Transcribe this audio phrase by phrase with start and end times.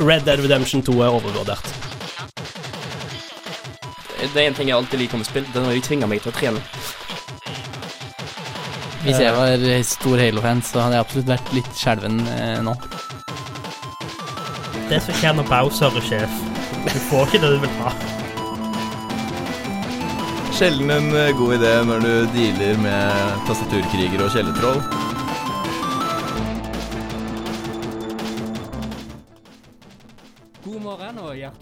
[0.00, 1.74] Red Dead Redemption 2 er overvurdert.
[4.34, 6.22] Det er en ting jeg alltid liker med spill, det er når de tvinger meg
[6.24, 6.62] til å trene.
[9.04, 12.72] Hvis jeg var stor Halo-fan, så hadde jeg absolutt vært litt skjelven eh, nå.
[14.88, 16.38] Det som skjer når Bowser er sjef.
[16.84, 17.92] Du får ikke det du vil ha.
[20.56, 24.80] Sjelden en eh, god idé når du dealer med tastaturkrigere og kjellertroll.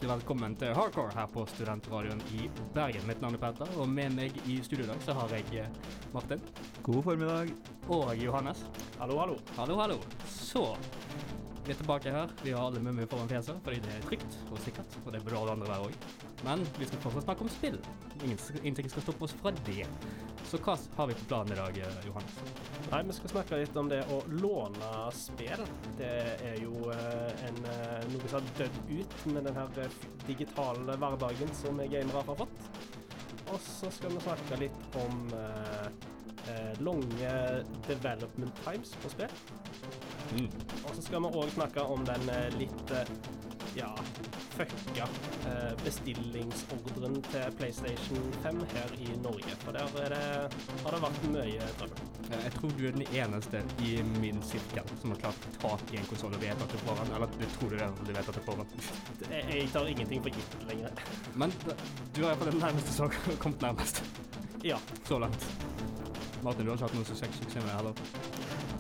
[0.03, 3.05] Hjertelig velkommen til Hardcore her på Studentradioen i Bergen.
[3.07, 5.93] Mitt navn er Petter, og med meg i studio i dag så har jeg eh,
[6.11, 6.43] Martin
[6.83, 7.53] God formiddag.
[7.87, 8.65] og Johannes.
[8.99, 9.39] Hallo, hallo.
[9.57, 10.01] Hallo, hallo.
[10.27, 10.65] Så
[11.63, 12.35] vi er tilbake her.
[12.43, 15.39] Vi har alle mummier foran fjeset fordi det er trygt og sikkert, og det burde
[15.39, 16.32] alle andre være òg.
[16.45, 17.79] Men vi skal fortsatt snakke om spill.
[18.25, 19.87] Ingen, ingenting skal stoppe oss fra det.
[20.51, 22.39] Så hva har vi på planen i dag, eh, Johannes?
[22.91, 25.63] Nei, vi skal snakke litt om det å låne spill.
[25.99, 26.11] Det
[26.51, 29.95] er jo eh, en, eh, noe som har dødd ut med den her
[30.27, 32.69] digitale hverdagen som gamere har fått.
[33.53, 37.33] Og så skal vi snakke litt om eh, lange
[37.87, 39.39] development times på spill.
[40.83, 42.93] Og så skal vi òg snakke om den litt
[43.77, 43.89] ja,
[44.57, 45.07] fucka
[45.49, 49.55] eh, bestillingsordren til PlayStation 5 her i Norge.
[49.65, 52.03] For der er det, har det vært mye trøbbel.
[52.31, 56.01] Eh, Jeg tror du er den eneste i min sirkel som har klart tak i
[56.03, 57.15] en konsoll og vet at du får den.
[57.17, 58.67] Eller du tror du vet at du vet at du får den.
[59.33, 61.05] Jeg, tar ingenting for gitt lenger.
[61.35, 64.03] Men du har iallfall den nærmeste som har kommet nærmest
[64.63, 64.77] Ja.
[65.09, 65.49] så langt.
[66.43, 67.95] Martin, du har ikke hatt noe suksess sexy med det heller?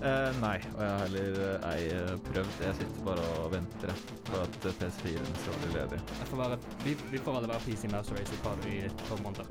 [0.03, 2.56] Eh, nei, og jeg har heller uh, ei eh, prøvd.
[2.64, 6.00] Jeg sitter bare og venter på at eh, PS4-en skal bli ledig.
[6.19, 9.20] Jeg får være, vi, vi får alle være PC Master Race i et par, i
[9.23, 9.47] måneder.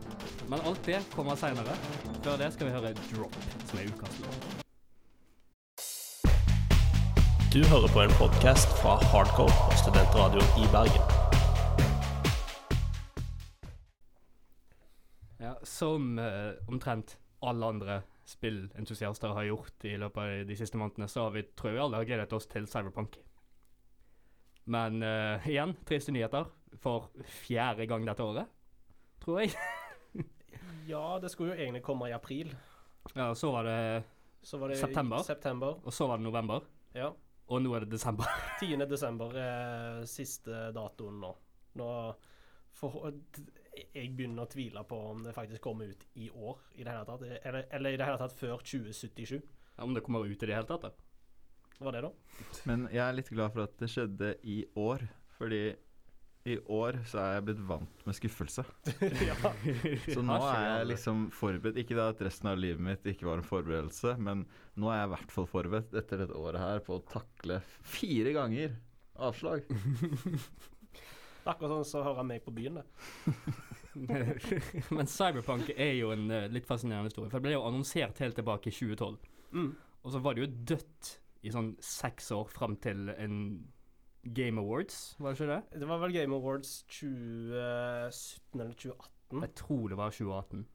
[0.52, 1.78] Men alt det kommer seinere.
[2.26, 4.50] Før det skal vi høre Drop, som er ukas låt.
[7.56, 11.06] Du hører på en podkast fra Hardcore og Studentradioen i Bergen.
[15.40, 18.02] Ja, som uh, omtrent alle andre
[18.32, 21.84] spillentusiaster har gjort i løpet av de siste månedene, så har vi, tror jeg vi
[21.86, 23.20] alle har gledet oss til Cyberpunk.
[24.72, 26.50] Men uh, igjen, triste nyheter
[26.82, 27.10] for
[27.44, 28.52] fjerde gang dette året,
[29.24, 29.56] tror jeg.
[30.94, 32.54] ja, det skulle jo egentlig komme i april.
[33.16, 34.04] Ja, så var det
[34.44, 35.24] Så var det September.
[35.26, 35.80] september.
[35.84, 36.66] Og så var det november.
[36.96, 37.12] Ja.
[37.52, 38.30] Og nå er det desember.
[38.62, 38.86] 10.
[38.90, 41.34] desember er siste datoen nå.
[41.80, 41.90] Nå
[42.72, 43.12] for,
[43.72, 47.06] Jeg begynner å tvile på om det faktisk kommer ut i år i det hele
[47.08, 47.24] tatt.
[47.24, 49.38] Eller, eller i det hele tatt før 2077.
[49.40, 50.92] Ja, Om det kommer ut i det hele tatt, da.
[51.78, 52.50] Hva var det, da?
[52.70, 55.64] Men jeg er litt glad for at det skjedde i år, fordi
[56.50, 58.64] i år så er jeg blitt vant med skuffelse.
[59.30, 59.36] ja.
[60.08, 61.80] Så nå er jeg liksom forberedt.
[61.84, 64.44] Ikke da at resten av livet mitt ikke var en forberedelse, men
[64.76, 68.34] nå er jeg i hvert fall forberedt etter dette året her på å takle fire
[68.38, 68.76] ganger
[69.22, 69.70] avslag.
[71.46, 72.86] Akkurat sånn som så hører meg på byen, det.
[74.96, 77.30] Men Cyberpunk er jo en uh, litt fascinerende historie.
[77.32, 79.18] For det ble jo annonsert helt tilbake i 2012.
[79.58, 79.72] Mm.
[80.02, 83.38] Og så var det jo dødt i sånn seks år fram til en
[84.38, 85.80] Game Awards, var det ikke det?
[85.82, 89.42] Det var vel Game Awards 2017 eller 2018.
[89.42, 90.66] Jeg tror det var 2018.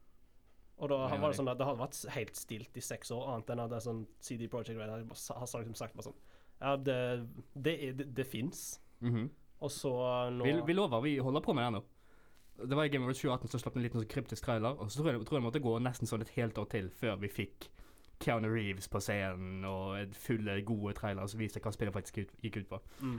[0.76, 3.28] Og da var det det- sånn at det hadde vært helt stilt i seks år,
[3.32, 6.18] annet enn at det er sånn CD Projekt Red har liksom sagt bare sånn
[6.60, 8.80] Ja, det, det, er- det, det fins.
[9.00, 9.30] Mhm.
[9.64, 9.92] Og så
[10.34, 11.82] nå vi, vi lover, vi holder på med det ennå.
[12.56, 15.00] Det var i Game Awards 2018 så slapp en liten sånn kryptisk trailer, og så
[15.00, 17.28] tror jeg, tror jeg det måtte gå nesten sånn et helt år til før vi
[17.32, 17.68] fikk
[18.24, 22.62] Keanu Reeves på scenen og fulle, gode trailere som viste hva spillet faktisk ut, gikk
[22.62, 22.80] ut på.
[23.00, 23.18] mm.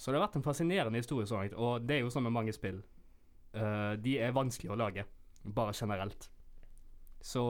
[0.00, 2.32] Så det har vært en fascinerende historie, så langt, og det er jo sånn med
[2.32, 2.78] mange spill.
[3.52, 5.04] Uh, de er vanskelig å lage,
[5.44, 6.30] bare generelt.
[7.20, 7.42] Så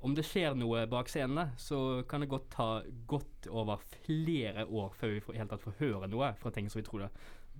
[0.00, 2.68] om det skjer noe bak scenene, så kan det godt ta
[3.06, 6.70] godt over flere år før vi får, i hele tatt får høre noe fra ting
[6.72, 7.10] som vi tror det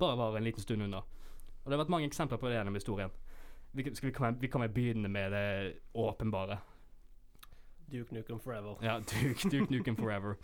[0.03, 1.03] bare var en liten stund unna.
[1.63, 3.15] Og det har vært mange eksempler på det gjennom historien.
[3.73, 5.47] Vi, skal vi, kan, vi kan vel begynne med det
[5.97, 6.59] åpenbare.
[7.93, 8.77] Duke Nukem Forever.
[8.83, 10.35] Ja, Duke, Duke Nukem Forever.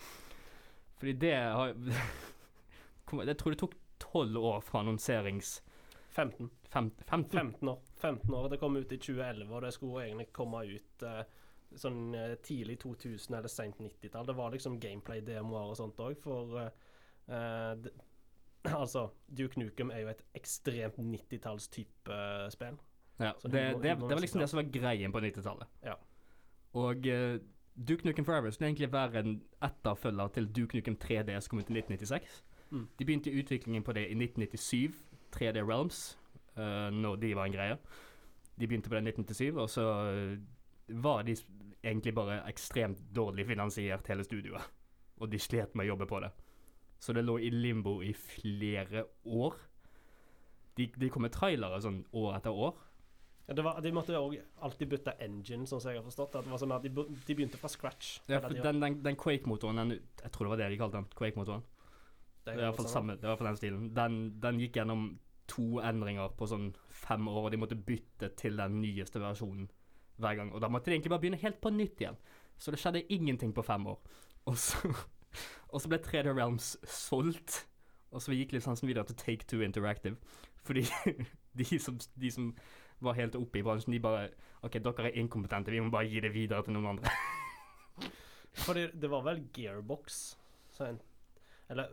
[0.99, 1.75] Fordi det har
[3.27, 5.63] Jeg tror det tok tolv år fra annonserings...
[6.11, 6.51] 15.
[6.69, 7.39] Fem, 15?
[7.39, 7.79] 15 år.
[7.97, 8.49] 15 år.
[8.49, 11.21] Det kom ut i 2011, og det skulle egentlig komme ut eh,
[11.79, 14.27] sånn eh, tidlig 2000 eller sent 90-tall.
[14.27, 16.89] Det var liksom gameplay-demoer og sånt òg, for eh,
[17.37, 17.89] eh,
[18.83, 19.09] Altså,
[19.39, 22.79] Duke Nukem er jo et ekstremt 90-talls-type eh, spill.
[23.19, 25.67] Ja, Så det, det, det var liksom det som var greien på 90-tallet.
[25.85, 25.95] Ja.
[26.73, 27.41] Og uh,
[27.89, 31.71] Duke Nukem Forever skulle egentlig være en etterfølger til Duke Nukem 3D som kom ut
[31.71, 32.45] i 1996.
[32.71, 32.87] Mm.
[32.99, 34.95] De begynte utviklingen på det i 1997,
[35.37, 36.19] 3D Realms,
[36.57, 37.77] uh, når de var en greie.
[38.61, 39.85] De begynte på det i 1997, og så
[40.89, 41.37] var de
[41.85, 44.63] egentlig bare ekstremt dårlig finansiert, hele studioet.
[45.17, 46.31] og de slet med å jobbe på det.
[46.99, 49.57] Så det lå i limbo i flere år.
[50.79, 52.77] De, de kom med trailere sånn år etter år.
[53.49, 54.35] Ja, det var, de måtte jo
[54.67, 56.35] alltid bytte engine, sånn som jeg har forstått.
[56.45, 58.19] Det var sånn at de, de begynte fra scratch.
[58.29, 61.65] Ja, for den, den, den Quake-motoren, jeg tror det var det de kalte den, Quake-motoren.
[62.45, 63.89] Det fall sånn, samme, det i den stilen.
[63.97, 65.09] Den, den gikk gjennom
[65.49, 69.71] to endringer på sånn fem år, og de måtte bytte til den nyeste versjonen
[70.21, 70.53] hver gang.
[70.53, 72.21] Og da måtte de egentlig bare begynne helt på nytt igjen.
[72.61, 73.99] Så det skjedde ingenting på fem år.
[74.51, 74.93] Og så,
[75.69, 77.67] og så ble 3D Realms solgt,
[78.11, 80.17] og så gikk lisensen videre til Take Two Interactive.
[80.65, 80.85] Fordi
[81.59, 82.55] de som, de som
[83.05, 84.29] var helt oppe i bransjen, de bare
[84.63, 87.13] OK, dere er inkompetente, vi må bare gi det videre til noen andre.
[88.67, 90.37] Fordi det var vel Gearbox
[90.75, 90.99] så en,
[91.71, 91.93] Eller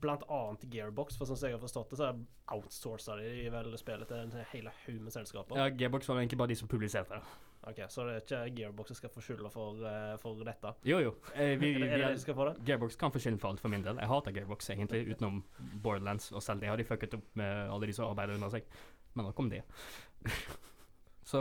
[0.00, 2.08] blant annet Gearbox, for sånn som jeg har forstått det, så
[2.54, 5.60] outsourca de vel spillet til en hel haug med selskaper.
[5.60, 7.36] Ja, Gearbox var egentlig bare de som publiserte det.
[7.66, 10.70] Ok, Så det er ikke Gearbox som skal få skylda for, uh, for dette?
[10.86, 11.14] Jo, jo.
[11.34, 12.54] Eh, vi, er det, er det de skal få det?
[12.68, 13.98] Gearbox kan få skylden for alt for min del.
[13.98, 15.40] Jeg hater Gearbox egentlig, utenom
[15.82, 18.68] Borderlands, og selv det har de fucket opp med alle de som arbeider under seg.
[19.14, 19.64] Men nok om det.
[21.28, 21.40] Så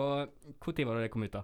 [0.60, 1.44] når var det det kom ut, da?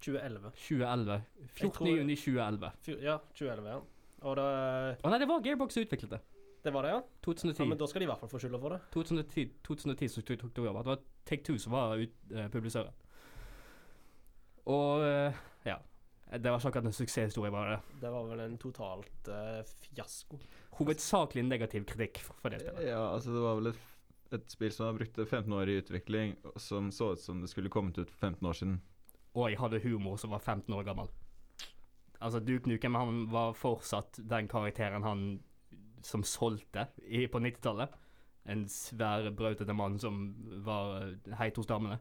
[0.00, 0.50] 2011.
[0.56, 1.16] 2011.
[1.40, 1.70] Jeg 14.
[1.76, 2.70] tror- juni 2011.
[2.84, 3.80] Fy- Ja, 2011, ja.
[4.20, 4.44] Og det,
[5.00, 6.20] Å nei, det var Gearbox som utviklet det.
[6.64, 7.00] det var det, ja?
[7.24, 7.62] 2010.
[7.62, 7.68] ja?
[7.68, 8.80] Men da skal de i hvert fall få skylda for det.
[8.92, 10.82] 2010, 2010 så tok det over.
[10.82, 12.92] Det var Take Two som var ut, eh, publisøren.
[14.70, 15.76] Og eh, ja.
[16.30, 17.78] Det var ikke akkurat en suksesshistorie, var det.
[18.02, 20.38] Det var vel en totalt uh, fiasko.
[20.78, 22.92] Hovedsakelig negativ kritikk for det spillet.
[22.92, 23.80] Ja, altså det var vel et,
[24.38, 27.72] et spill som har brukt 15 år i utvikling, som så ut som det skulle
[27.72, 28.78] kommet ut for 15 år siden.
[29.34, 31.10] Og jeg hadde humor som var 15 år gammel.
[32.20, 35.26] Altså, Duke Nukem han var fortsatt den karakteren han
[36.04, 37.94] som solgte i, på 90-tallet.
[38.50, 40.22] En svær, brautete mann som
[40.64, 41.98] var eh, heit hos damene.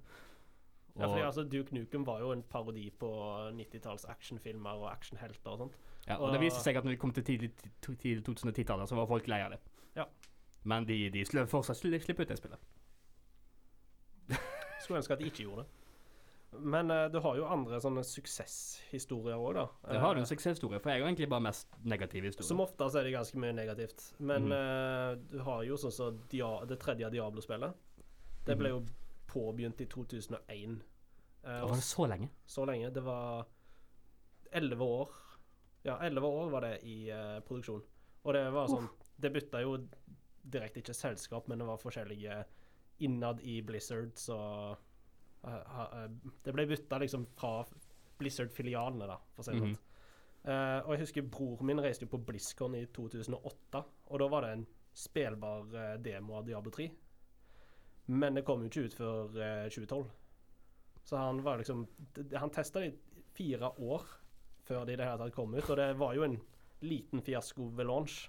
[1.00, 3.10] Ja, fordi altså Duke Nukem var jo en parodi på
[3.56, 5.78] 90-talls actionfilmer og actionhelter og sånt.
[6.08, 7.52] Ja, og det viste seg at når vi kom til tidlig,
[7.86, 9.60] tidlig 2010-tallet, så var folk lei av det.
[9.96, 10.06] Ja.
[10.68, 12.70] Men de, de fortsatt slipper slippe ut det spillet.
[14.84, 15.80] Skulle ønske at de ikke gjorde det.
[16.52, 19.66] Men uh, du har jo andre sånne suksesshistorier òg, da.
[19.92, 22.48] Det har du Eh, en suksesshistorie, for jeg har egentlig bare mest negative historier.
[22.48, 24.08] Som oftest er det ganske mye negativt.
[24.18, 24.56] Men mm.
[24.56, 27.86] uh, du har jo sånn som så det tredje Diablo-spillet.
[28.48, 28.82] Det ble jo
[29.30, 30.80] påbegynt i 2001.
[31.46, 32.30] Uh, og var det så lenge?
[32.46, 32.92] så lenge.
[32.96, 33.48] Det var
[34.52, 35.14] elleve år.
[35.86, 37.84] Ja, elleve år var det i uh, produksjon.
[38.24, 38.90] Og det var sånn
[39.20, 39.78] Det bytta jo
[40.44, 42.44] direkte ikke selskap, men det var forskjellige
[43.04, 44.38] innad i Blizzard, så
[45.44, 46.08] uh, eh,
[46.44, 47.66] Det ble bytta liksom fra
[48.20, 49.76] Blizzard-filialene, da, for å si det Mhm.
[49.76, 49.86] sånn.
[50.44, 54.42] Eh, og jeg husker bror min reiste jo på BlizzCon i 2008, og da var
[54.42, 56.90] det en spillbar eh, demo av Diablo 3.
[58.10, 60.08] Men det kom jo ikke ut før eh, 2012.
[61.10, 61.86] Så han var liksom
[62.38, 64.04] Han testa det i fire år
[64.66, 66.36] før det i det hele tatt kom ut, og det var jo en
[66.86, 68.28] liten fiasko ved launch.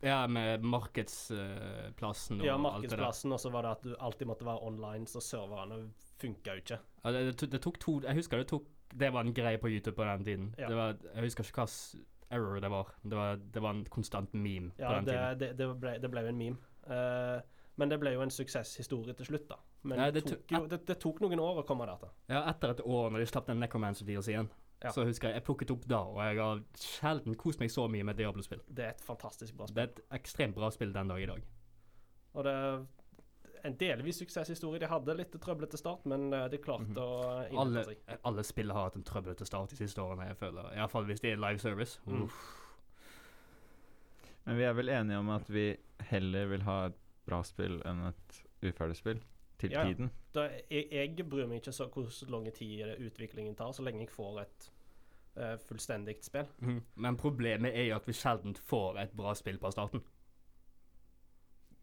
[0.00, 4.62] Ja, med markedsplassen og Ja, markedsplassen, og så var det at du alltid måtte være
[4.64, 5.80] online, så serverne
[6.22, 6.78] funka jo ikke.
[7.02, 9.68] Ja, det, det, det tok to Jeg husker det tok Det var en greie på
[9.68, 10.54] YouTube på den tiden.
[10.58, 10.70] Ja.
[10.70, 11.68] Det var, jeg husker ikke hva
[12.38, 12.94] error det var.
[13.02, 15.38] Det var, det var en konstant meme på den det, tiden.
[15.38, 16.56] det, det, ble, jo en meme.
[16.86, 17.40] Eh,
[17.78, 19.56] men det ble jo en suksesshistorie til slutt, da.
[19.86, 22.10] Men Ja, det, tok jo, det, det tok noen år å komme der til.
[22.32, 24.50] Ja, etter et år, når de slapp den Necromancer-deals igjen,
[24.82, 24.90] Ja.
[24.94, 28.04] så husker jeg jeg plukket opp da, og jeg har sjelden kost meg så mye
[28.04, 28.60] med Diablo-spill.
[28.68, 29.74] Det er et fantastisk bra spill.
[29.74, 31.42] Det er et ekstremt bra spill den dag i dag.
[32.34, 32.86] Og det er
[33.64, 34.78] en delvis suksesshistorie.
[34.78, 37.58] De hadde litt trøblete start, men eh, de klarte å Mhm.
[37.58, 38.20] Alle, innrette seg.
[38.24, 40.70] alle spill har hatt en trøblete start de siste årene, jeg føler.
[40.76, 41.98] Iallfall hvis de er live service.
[42.06, 42.28] Mm.
[44.46, 45.66] Men vi er vel enige om at vi
[46.08, 46.94] heller vil ha et
[47.28, 49.22] bra spill enn et uferdig spill?
[49.58, 49.90] Til Ja, ja.
[49.90, 50.10] tiden?
[50.34, 54.12] Da, jeg, jeg bryr meg ikke så hvor lang tid utviklingen tar, så lenge jeg
[54.14, 54.68] får et
[55.38, 56.46] uh, fullstendig spill.
[56.62, 56.78] Mm.
[56.94, 60.04] Men problemet er jo at vi sjelden får et bra spill på starten.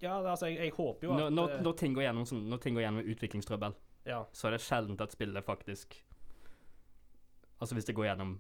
[0.02, 2.26] Ja, det, altså, jeg, jeg håper jo at Når, når, eh, når, ting går gjennom,
[2.28, 3.76] sånn, når ting går gjennom utviklingstrøbbel,
[4.06, 5.96] Ja, så er det sjelden at spillet faktisk
[7.64, 8.34] Altså hvis det går gjennom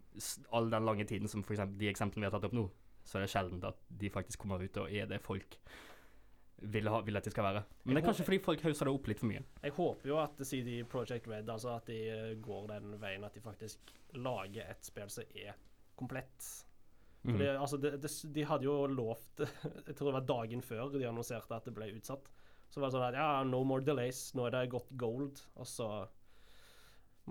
[0.51, 2.65] all den lange tiden som for eksempel de eksemplene vi har tatt opp nå,
[3.07, 5.55] så er det sjelden at de faktisk kommer ut og er det folk
[6.72, 7.63] vil, ha, vil at de skal være.
[7.84, 9.43] Men det er kanskje fordi folk hauser det opp litt for mye.
[9.63, 13.36] jeg håper jo at CD Project Red altså at de eh, går den veien at
[13.36, 15.57] de faktisk lager et spill som er
[15.95, 16.50] komplett.
[17.25, 17.34] Mhm.
[17.34, 19.41] Fordi, altså, de, de, de hadde jo lovt
[19.88, 22.29] Jeg tror det var dagen før de annonserte at det ble utsatt.
[22.69, 25.41] Så var det sånn at ja, no more delays, nå er det gått gold.
[25.55, 25.89] Og så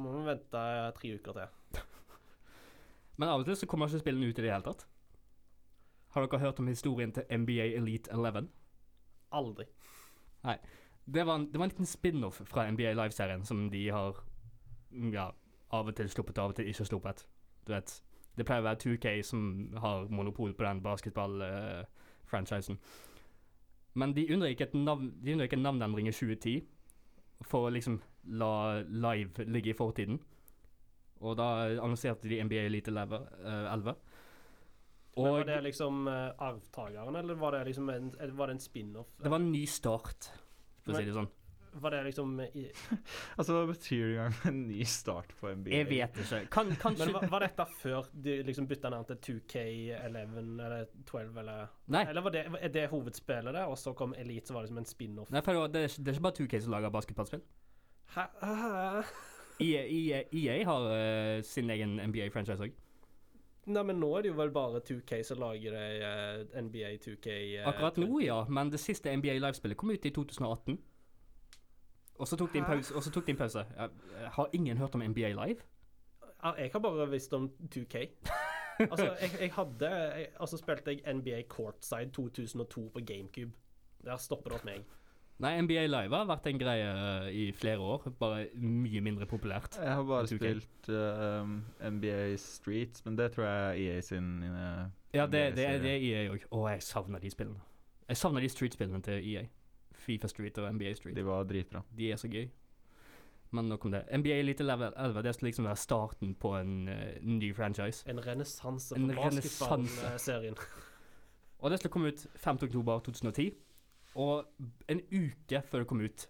[0.01, 0.65] må vi vente
[0.99, 1.79] tre uker til.
[3.19, 4.87] Men av og til så kommer ikke spillene ut i det hele tatt.
[6.15, 8.49] Har dere hørt om historien til NBA Elite 11?
[9.35, 9.67] Aldri.
[11.05, 14.17] Det var en, det var en liten spin-off fra NBA Live-serien som de har
[15.13, 15.31] ja,
[15.71, 17.27] av og til sluppet, av og til ikke sluppet.
[17.67, 18.03] Du vet,
[18.37, 22.79] Det pleier å være 2K som har monopol på den basketball-franchisen.
[23.95, 26.65] Men de unngikk navn, en navneendring i 2010
[27.43, 30.19] for å liksom la live ligge i fortiden.
[31.21, 33.21] Og da annonserte de NBA Elite 11.
[33.45, 33.95] Uh, 11.
[35.17, 39.15] Men var det liksom uh, arvtakeren, eller var det liksom en, var det en spin-off?
[39.23, 40.31] det var en ny start,
[40.83, 41.31] for å si det sånn.
[41.75, 42.65] Var det liksom i,
[43.39, 45.73] Altså, hva betyr det engang en ny start på NBA?
[45.75, 46.41] Jeg vet ikke.
[46.55, 51.41] Kan, kanskje Men var, var dette før de liksom bytta navn til 2K11 eller 12,
[51.43, 52.05] eller Nei.
[52.13, 54.83] Eller var det, er det hovedspillet, det, og så kom Elite, så var det liksom
[54.85, 55.35] en spin-off?
[55.35, 57.47] Nei, for det, er, det er ikke bare 2K som lager basketballspill.
[58.15, 58.29] Hæ?
[58.45, 59.03] Hæ?
[59.63, 62.79] EA, EA, EA har uh, sin egen NBA-franchise òg.
[63.67, 67.37] Nei, men nå er det jo vel bare 2K som lager det uh, NBA 2K
[67.63, 68.43] uh, Akkurat nå, ja.
[68.49, 70.79] Men det siste NBA Live-spillet kom ut i 2018.
[72.15, 72.95] Og så tok de en pause.
[72.95, 73.65] Og så tok de en pause.
[74.37, 75.65] Har ingen hørt om NBA Live?
[76.59, 77.97] Jeg har bare visst om 2K.
[78.91, 83.53] altså, jeg, jeg hadde jeg, Altså spilte jeg NBA Courtside 2002 på GameCube.
[84.05, 84.85] Der stopper det opp meg.
[85.43, 88.05] Nei, NBA Live har vært en greie eh, i flere år.
[88.21, 89.81] Bare mye mindre populært.
[89.83, 91.43] Jeg har bare spilt uh,
[91.91, 95.97] NBA Streets, men det tror jeg er EA sin uh, Ja, det, det, er, det
[95.97, 96.47] er EA òg.
[96.55, 97.63] Å, jeg savner de spillene.
[98.09, 99.47] Jeg savner de Street-spillene til EA.
[100.05, 101.17] Fifa Street og NBA Street.
[101.17, 101.83] De var dritbra.
[101.97, 102.47] De er så gøy.
[103.55, 104.05] Men nok om det.
[104.19, 108.03] NBA Elite Level 11 det skal liksom være starten på en eh, ny franchise.
[108.11, 110.59] En renessanse En for basketballserien.
[111.63, 112.59] Og det skal komme ut 5.
[114.15, 114.21] oktober 2010.
[114.21, 114.47] Og
[114.89, 116.27] en uke før det kom ut,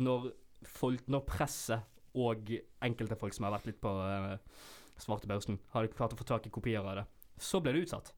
[0.00, 0.30] når
[0.64, 1.80] folk, når presse
[2.14, 2.52] og
[2.84, 4.36] enkelte folk som har vært litt på uh,
[5.00, 7.04] svartebørsen, hadde klart å få tak i kopier av det,
[7.40, 8.12] så ble det utsatt.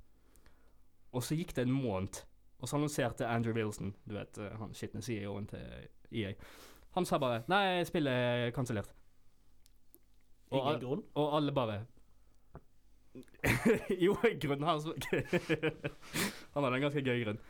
[1.15, 2.21] Og så gikk det en måned,
[2.59, 5.63] og så annonserte Andrew Wilson, du vet, eh, han skitne CEO-en til
[6.11, 6.33] EA,
[6.95, 8.93] han sa bare 'Nei, spillet er kansellert'.
[10.51, 11.03] Og Ingen grunn.
[11.15, 11.87] Og alle bare
[14.05, 14.87] Jo, grunnen hans
[16.55, 17.41] Han hadde en ganske gøy grunn.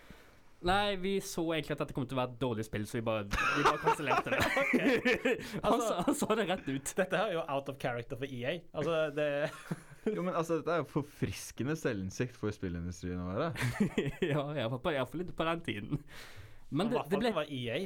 [0.64, 3.02] Nei, vi så egentlig at dette kom til å være et dårlig spill, så vi
[3.04, 4.38] bare, vi bare kansellerte det.
[5.64, 6.92] han, Altså- sa, han sa det rett ut.
[7.00, 8.54] Dette her er jo out of character for EA.
[8.73, 9.28] Altså, det
[10.14, 13.50] Jo, men altså, dette er jo forfriskende selvinnsikt for spillindustrien å være.
[14.25, 16.02] ja, iallfall litt på den tiden.
[16.75, 17.78] Men I det, det ble for EA.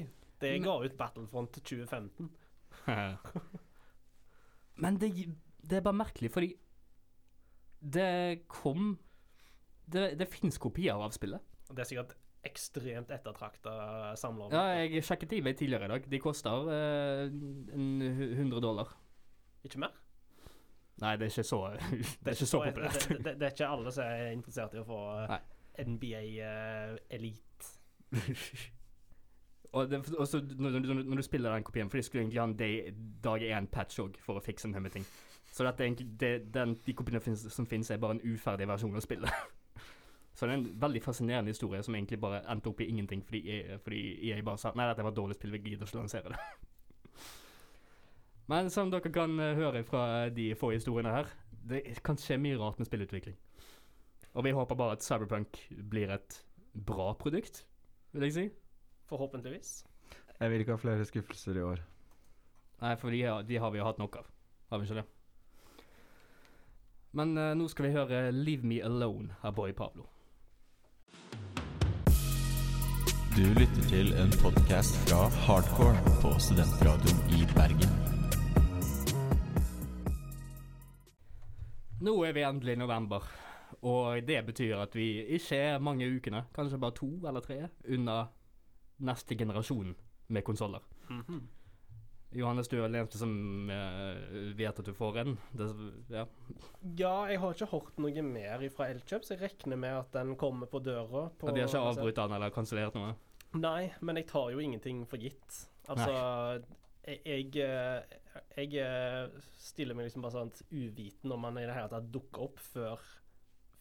[0.43, 2.31] Det ga ut Battlefront 2015.
[4.79, 5.11] Men det,
[5.67, 6.53] det er bare merkelig, fordi
[7.79, 8.97] det kom
[9.87, 11.43] Det, det fins kopier av spillet.
[11.71, 12.17] Det er sikkert
[12.47, 13.73] ekstremt ettertrakta
[14.19, 14.53] samler.
[14.55, 16.11] Ja, jeg sjekket eBay tidligere i dag.
[16.11, 17.25] De koster eh,
[17.75, 18.93] 100 dollar.
[19.67, 19.97] Ikke mer?
[20.99, 21.61] Nei, det er ikke så,
[22.23, 23.05] det er ikke så populært.
[23.09, 25.41] Det, det, det er ikke alle som er interessert i å få eh, Nei.
[25.87, 27.73] NBA eh, Elite.
[29.77, 32.41] og det, og så når, når, når du spiller den kopien, for de skulle egentlig
[32.41, 35.07] ha en day, dag én-patch òg for å fikse en haug med ting.
[35.53, 35.87] Så dette
[36.21, 39.31] det, den, de kopiene som finnes, er bare en uferdig versjon av spillet.
[40.39, 43.41] Så det er en veldig fascinerende historie som egentlig bare endte opp i ingenting fordi
[43.49, 46.31] jeg, fordi jeg bare sa Nei, dette var et dårlig spill, vi gidder ikke lansere
[46.31, 46.39] det.
[48.53, 50.03] Men som dere kan eh, høre fra
[50.33, 51.27] de få historiene her,
[51.69, 53.35] det kan skje mye rart med spillutvikling.
[54.39, 55.59] Og vi håper bare at Cyberpunk
[55.91, 56.39] blir et
[56.87, 57.65] bra produkt,
[58.15, 58.45] vil jeg si.
[59.11, 59.73] Forhåpentligvis.
[60.39, 61.83] Jeg vil ikke ha flere skuffelser i år.
[62.85, 64.29] Nei, for de, har- de har vi jo hatt nok av.
[64.71, 65.07] Har vi ikke det?
[67.19, 70.07] Men uh, nå skal vi høre 'Leave Me Alone' av Boy Pablo.
[73.39, 77.93] Du lytter til en podkast fra Hardcore på Studentradioen i Bergen.
[82.03, 83.29] Nå er vi endelig i november,
[83.87, 85.07] og det betyr at vi
[85.39, 88.17] ikke er mange ukene, kanskje bare to eller tre, unna
[89.07, 89.95] neste generasjon
[90.35, 90.83] med konsoller.
[91.07, 91.41] Mhm.
[92.37, 93.31] Johannes, du er den eneste som
[93.73, 95.37] uh, vet at du får en.
[95.57, 95.69] Det,
[96.13, 96.27] ja.
[96.99, 100.35] Ja, jeg har ikke hørt noe mer fra Elkjøp, så jeg regner med at den
[100.41, 101.29] kommer på døra.
[101.41, 103.15] På, ja, de har ikke avbrutt den eller kansellert noe?
[103.57, 105.63] Nei, men jeg tar jo ingenting for gitt.
[105.89, 106.13] Altså
[107.09, 111.77] jeg, jeg, eh, jeg eh, stiller meg liksom bare sånn uviten om han i det
[111.77, 113.05] hele tatt dukker opp før,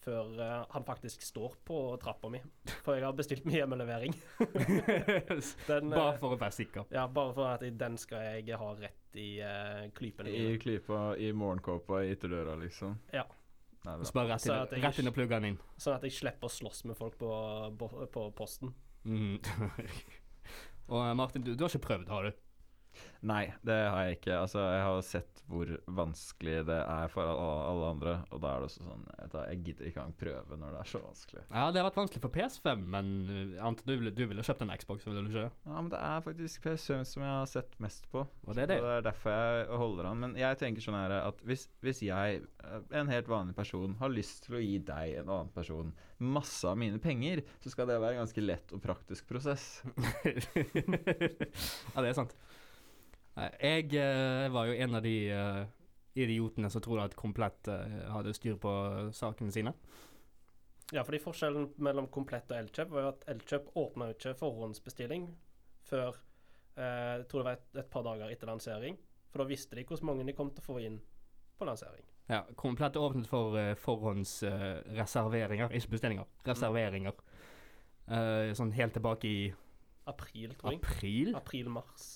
[0.08, 2.40] før eh, han faktisk står på trappa mi.
[2.86, 4.16] For jeg har bestilt meg hjemmelevering.
[5.70, 6.88] Den, Bare eh, for å være sikker.
[6.96, 10.30] Ja, bare for at den skal jeg ha rett i uh, klypen.
[10.30, 12.96] I klypa, i morgenkåpa, i ytterdøra, liksom.
[13.16, 13.26] Ja.
[13.88, 15.62] Nei, Så bare rett inn, at rett inn og plugge den inn.
[15.80, 17.32] Sånn at jeg slipper å slåss med folk på,
[17.80, 18.74] på, på posten.
[19.08, 19.38] Mm.
[20.92, 22.44] og eh, Martin, du, du har ikke prøvd, har du?
[23.28, 24.36] Nei, det har jeg ikke.
[24.38, 28.64] Altså, jeg har sett hvor vanskelig det er for alle, alle andre, og da er
[28.64, 31.44] det også sånn du Jeg gidder ikke engang prøve når det er så vanskelig.
[31.48, 33.12] Ja, det har vært vanskelig for PS5, men
[33.64, 35.48] Ante, du ville, du ville kjøpt en Xbox, ville du ikke?
[35.48, 38.26] Ja, men det er faktisk PS5 som jeg har sett mest på.
[38.46, 38.80] Og det er det.
[38.84, 40.22] Og det er derfor jeg holder an.
[40.26, 44.14] Men jeg tenker sånn her at hvis, hvis jeg, eh, en helt vanlig person, har
[44.14, 48.00] lyst til å gi deg, en annen person, masse av mine penger, så skal det
[48.02, 49.68] være en ganske lett og praktisk prosess.
[51.94, 52.36] ja, det er sant.
[53.38, 55.64] Nei, Jeg eh, var jo en av de eh,
[56.18, 58.72] idiotene som trodde at Komplett eh, hadde styr på
[59.14, 59.74] sakene sine.
[60.96, 65.28] Ja, fordi forskjellen mellom Komplett og Elkjøp var jo at Elkjøp åpna jo ikke forhåndsbestilling
[65.88, 66.16] før
[66.80, 68.98] eh, jeg tror det var et, et par dager etter lansering.
[69.32, 71.02] For da visste de hvor mange de kom til å få inn
[71.58, 72.06] på lansering.
[72.28, 76.28] Ja, Komplett åpnet for uh, forhåndsreserveringer, ikke bestillinger.
[76.48, 77.16] Reserveringer.
[78.08, 79.42] Uh, sånn helt tilbake i
[80.08, 80.82] April, tror jeg.
[80.84, 81.36] april.
[81.40, 82.08] April-mars.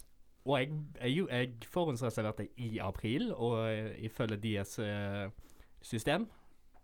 [0.46, 0.72] Og jeg,
[1.02, 5.28] jeg, jeg forhåndsreserverte i april, og eh, ifølge deres eh,
[5.86, 6.26] system,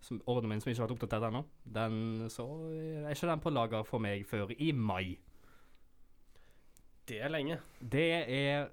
[0.02, 1.42] som ordenen min som ikke har vært oppdatert ennå,
[1.74, 5.18] den så er ikke den på lager for meg før i mai.
[7.08, 7.58] Det er lenge.
[7.82, 8.68] Det er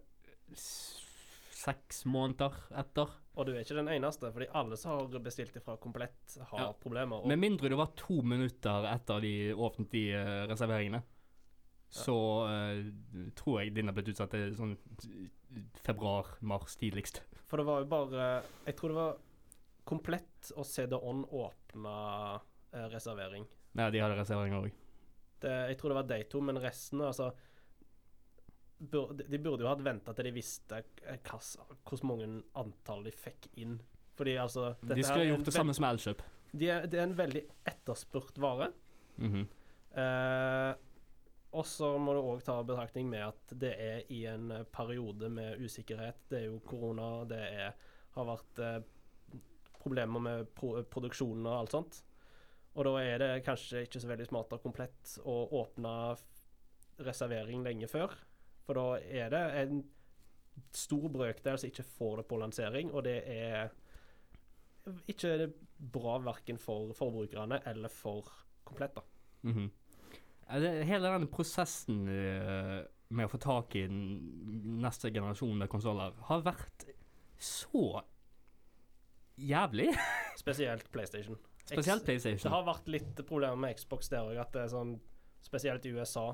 [0.59, 3.13] seks måneder etter.
[3.35, 6.73] Og du er ikke den eneste, fordi alle som har bestilt ifra Komplett, har Ja.
[6.73, 7.25] problemer.
[7.27, 11.03] Med mindre det var to minutter etter de åpnet de eh, reserveringene,
[11.95, 12.17] så
[12.49, 14.75] uh, tror jeg den har blitt utsatt til sånn
[15.85, 17.23] februar-mars tidligst.
[17.47, 18.25] For det var jo bare
[18.67, 19.17] Jeg tror det var
[19.85, 21.97] Komplett og CD On åpna
[22.73, 23.45] eh, reservering.
[23.77, 24.71] Nei, de hadde reservering òg.
[25.45, 27.27] Jeg tror det var de to, men resten altså
[28.79, 31.35] bur, de, de burde jo hatt venta til de visste eh,
[31.85, 32.29] hvor mange
[32.61, 33.77] antall de fikk inn.
[34.17, 36.25] Fordi altså De skulle gjort det samme som Elkjøp.
[36.55, 38.71] Det er, det er en veldig etterspurt vare.
[39.19, 39.47] Mhm.
[39.95, 40.73] Eh,
[41.55, 45.31] og så må du òg ta betraktning med at det er i en eh, periode
[45.33, 46.27] med usikkerhet.
[46.31, 47.77] Det er jo korona, det er,
[48.17, 48.81] har vært eh,
[49.79, 52.01] problemer med pro produksjonen og alt sånt.
[52.75, 55.93] Og da er det kanskje ikke så veldig smart og komplett å åpne
[57.07, 58.17] reservering lenge før.
[58.67, 59.85] For da er det en
[60.75, 63.71] stor brøkdel som ikke får det på lansering, og det er
[65.11, 65.49] ikke
[65.95, 68.27] bra verken for forbrukerne eller for
[68.67, 69.05] komplett, da.
[69.45, 69.84] Ja, det,
[70.49, 72.81] hele den prosessen eh,
[73.15, 76.87] med å få tak i neste generasjon med konsoller har vært
[77.41, 78.03] så
[79.41, 79.91] jævlig.
[80.43, 81.39] Spesielt PlayStation.
[81.65, 82.49] Spesielt PlayStation.
[82.49, 84.97] Det har vært litt problemer med Xbox der òg, at det er sånn
[85.45, 86.31] Spesielt i USA.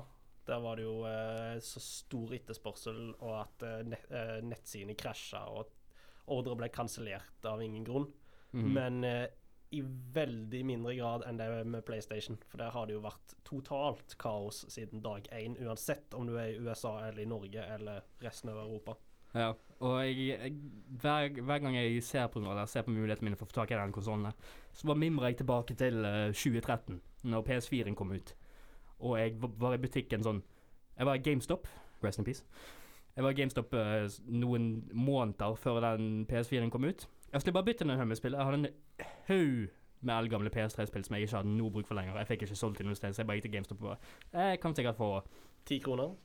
[0.47, 6.31] Der var det jo eh, så stor etterspørsel, og at eh, eh, nettsidene krasja, og
[6.31, 8.07] ordre ble kansellert av ingen grunn.
[8.55, 8.69] Mm.
[8.71, 9.25] Men eh,
[9.71, 9.81] i
[10.13, 12.37] veldig mindre grad enn det med PlayStation.
[12.51, 16.51] For der har det jo vært totalt kaos siden dag én, uansett om du er
[16.51, 18.97] i USA eller i Norge eller resten av Europa.
[19.31, 20.55] Ja, og jeg, jeg,
[21.01, 23.71] hver, hver gang jeg ser på noe, ser på mulighetene mine for å få tak
[23.71, 24.35] i den konsollen,
[24.75, 26.99] så bare mimrer jeg tilbake til uh, 2013,
[27.31, 28.35] når PS4-en kom ut.
[28.99, 30.43] Og jeg var i butikken sånn
[30.97, 31.65] Jeg var i GameStop,
[32.03, 32.43] rest in peace.
[33.15, 37.07] Jeg var i GameStop uh, noen måneder før den PS4-en kom ut.
[37.31, 38.33] Jeg skulle bare bytte den med spill.
[38.33, 39.69] Jeg hadde en haug
[40.01, 42.17] med eldgamle PS3-spill som jeg ikke hadde noe bruk for lenger.
[42.17, 44.49] Jeg fikk ikke solgt til noe sted, så jeg bare gikk til GameStop og bare
[44.49, 45.09] Jeg kan sikkert få
[45.69, 46.15] Ti kroner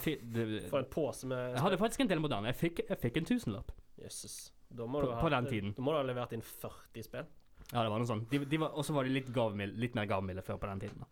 [0.00, 2.48] fi, det, for en pose med jeg hadde faktisk en del moderne.
[2.48, 3.72] Jeg fikk, jeg fikk en tusenlapp.
[4.00, 4.36] Jøsses.
[4.72, 5.74] Da må På- du ha på den tiden.
[5.76, 7.26] Da må du ha levert inn 40 spill.
[7.72, 8.32] Ja, det var noe sånt.
[8.74, 11.04] Og så var de litt, gavmilde, litt mer gavmilde før på den tiden.
[11.04, 11.06] Da.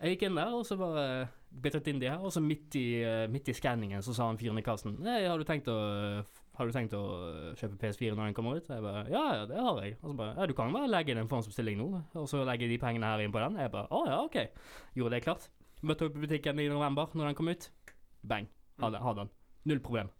[0.00, 3.02] Jeg gikk inn der, og så bare byttet inn de her, og så midt i,
[3.02, 6.24] eh, midt i skanningen så sa han fyren i kassen Nei, har du tenkt å
[6.58, 8.66] har du tenkt å eh, kjøpe PS4 når den kommer ut?
[8.66, 9.94] Jeg bare, ja, ja, det har jeg.
[10.00, 12.66] Og så bare, ja, du kan bare legge inn en forhåndsbestilling nå, og så legge
[12.70, 13.60] de pengene her inn på den.
[13.62, 14.40] Jeg bare, å ja, ok.
[14.98, 15.48] Gjorde det klart.
[15.86, 17.68] Møtte opp i butikken i november når den kom ut.
[18.26, 18.50] Bang.
[18.82, 19.34] Hadde, hadde den.
[19.70, 20.10] Null problem.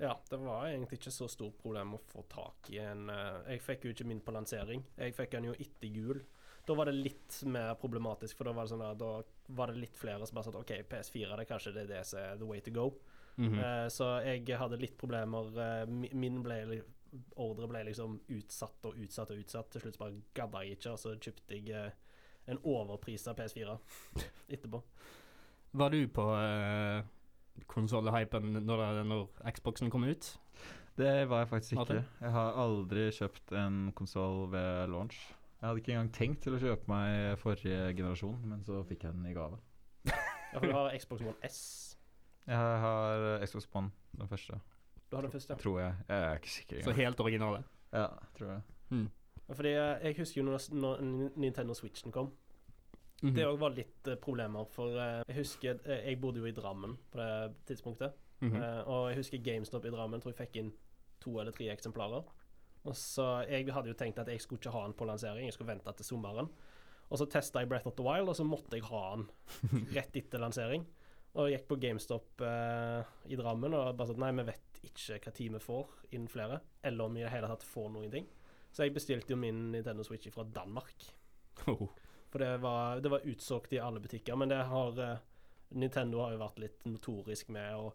[0.00, 3.62] Ja, det var egentlig ikke så stort problem å få tak i en eh, Jeg
[3.62, 4.82] fikk jo ikke min på lansering.
[4.96, 6.24] Jeg fikk den jo etter jul.
[6.66, 9.12] Da var det litt mer problematisk, for da var det sånn da
[9.58, 12.22] var det litt flere som bare sa OK, PS4 det er kanskje det, det som
[12.22, 12.88] er the way to go.
[13.36, 13.58] Mhm.
[13.58, 15.58] Eh, så jeg hadde litt problemer.
[15.58, 16.82] eh, min ble
[17.36, 19.70] ordre ble liksom utsatt og utsatt og utsatt.
[19.72, 21.90] Til slutt så bare gadda jeg ikke, og så kjøpte jeg eh,
[22.52, 23.76] en overprisa PS4
[24.54, 24.82] etterpå.
[25.72, 27.00] Var du på uh,
[27.66, 30.38] konsollhypen når, når Xboxen kom ut?
[30.98, 32.02] Det var jeg faktisk ikke.
[32.20, 35.16] Jeg har aldri kjøpt en konsoll ved launch.
[35.60, 39.16] Jeg hadde ikke engang tenkt til å kjøpe meg forrige generasjon, men så fikk jeg
[39.16, 39.60] den i gave.
[40.04, 41.91] Ja, for du har Xbox One S.
[42.46, 44.60] Jeg har Xbox One, den første.
[45.10, 45.54] Du har den første.
[45.60, 45.94] Tror jeg.
[46.08, 46.96] Jeg er ikke sikker Så engang.
[46.96, 47.64] helt originale.
[47.92, 48.06] Ja,
[48.38, 48.60] tror jeg.
[48.88, 49.10] Hmm.
[49.52, 51.02] Fordi eh, jeg husker jo når, når
[51.36, 52.32] Nintendo Switchen kom.
[53.22, 53.34] Mhm.
[53.36, 56.54] Det òg var litt uh, problemer, for uh, jeg husker uh, Jeg bodde jo i
[56.56, 58.12] Drammen på det tidspunktet.
[58.42, 58.56] Mhm.
[58.56, 60.72] Eh, og jeg husker GameStop i Drammen tror jeg fikk inn
[61.22, 62.24] to eller tre eksemplarer.
[62.84, 65.52] Og så Jeg hadde jo tenkt at jeg skulle ikke ha den på lansering, jeg
[65.52, 66.48] skulle vente til sommeren.
[67.10, 69.28] Og så testa jeg Breath of the Wild, og så måtte jeg ha den
[69.96, 70.86] rett etter lansering.
[71.32, 75.18] Og jeg gikk på GameStop eh, i Drammen og bare sånn Nei, vi vet ikke
[75.22, 78.12] hva tid vi får innen flere, eller om vi i det hele tatt får noen
[78.12, 78.26] ting.
[78.72, 81.06] Så jeg bestilte jo min Nintendo Switch fra Danmark.
[81.68, 81.88] Oh.
[82.32, 84.36] For det var, det var utsolgt i alle butikker.
[84.40, 85.18] Men det har eh,
[85.76, 87.90] Nintendo har jo vært litt notorisk med å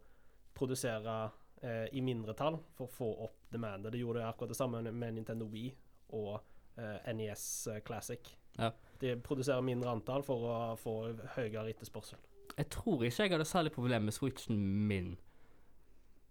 [0.57, 1.15] produsere
[1.61, 3.93] eh, i mindre tall for å få opp demandet.
[3.93, 5.71] Det gjorde akkurat det samme med Nintendo Wii
[6.17, 6.35] og
[6.77, 7.47] eh, NES
[7.85, 8.33] Classic.
[8.57, 8.71] Ja.
[9.01, 10.95] De produserer mindre antall for å få
[11.35, 12.21] høyere etterspørsel.
[12.57, 15.13] Jeg tror ikke jeg hadde særlig problem med switchen min.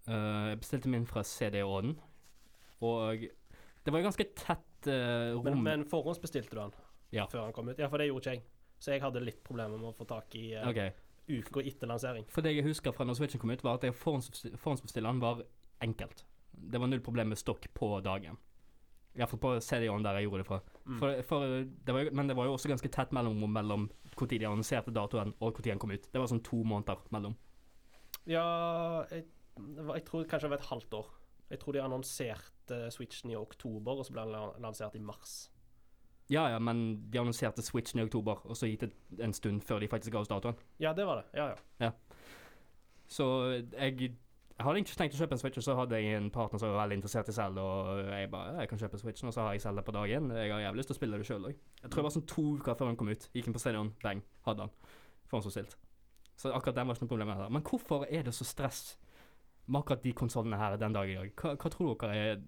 [0.09, 1.97] Uh, jeg bestilte min fra CD-ånden,
[2.81, 3.25] og
[3.87, 5.45] det var ganske tett uh, rom.
[5.45, 6.77] Men, men forhåndsbestilte du den
[7.15, 7.27] Ja.
[7.31, 7.79] før han kom ut?
[7.79, 8.43] Ja, for det gjorde ikke jeg.
[8.79, 10.91] Så jeg hadde litt problemer med å få tak i uh, okay.
[11.31, 12.27] uka etter lansering.
[12.31, 15.45] For det jeg husker fra når switchen kom ut, var at jeg forhåndsbestille den var
[15.87, 16.27] enkelt.
[16.51, 18.39] Det var null problem med stokk på dagen.
[19.17, 20.61] Iallfall på CD-ånden der jeg gjorde det fra.
[20.85, 20.99] Mm.
[21.01, 21.47] For, for
[21.87, 23.89] det var men det var jo også ganske tett mellom mellom
[24.21, 26.09] når de annonserte datoen og når den kom ut.
[26.13, 27.37] Det var sånn to måneder mellom.
[28.27, 28.47] Ja,
[29.11, 29.27] jeg,
[29.57, 31.11] jeg tror kanskje det var et halvt år.
[31.51, 35.37] Jeg tror de annonserte Switchen i oktober, og så ble den lansert i mars.
[36.33, 39.79] Ja ja, men de annonserte switchen i oktober, og så gikk det en stund før
[39.83, 40.59] de faktisk ga oss datoen.
[40.83, 41.39] Ja, det var det.
[41.39, 41.93] Ja, ja.
[43.07, 44.17] Så jeg,
[44.57, 46.71] jeg hadde ikke tenkt å kjøpe en Switch, og så hadde jeg en partner som
[46.73, 49.57] var veldig interessert i Zelda, og jeg bare jeg kan kjøpe Switchen, og så har
[49.57, 50.31] jeg Zelda på dagen.
[50.33, 51.59] Jeg har jævlig lyst til å spille det sjøl òg.
[51.83, 53.27] Jeg tror det var sånn to uker før den kom ut.
[53.37, 54.95] Gikk inn på stadion, bang, hadde den.
[55.29, 55.77] Forhåndsbestilt.
[56.41, 57.33] Så akkurat den var ikke noe problem.
[57.37, 57.53] Her.
[57.53, 58.81] Men hvorfor er det så stress
[59.67, 61.35] med akkurat de konsollene her den dag i dag?
[61.37, 62.41] Hva, hva tror dere er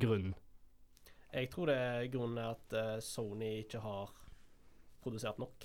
[0.00, 0.34] grunnen?
[1.32, 4.12] Jeg tror det er grunnen er at eh, Sony ikke har
[5.00, 5.64] produsert nok.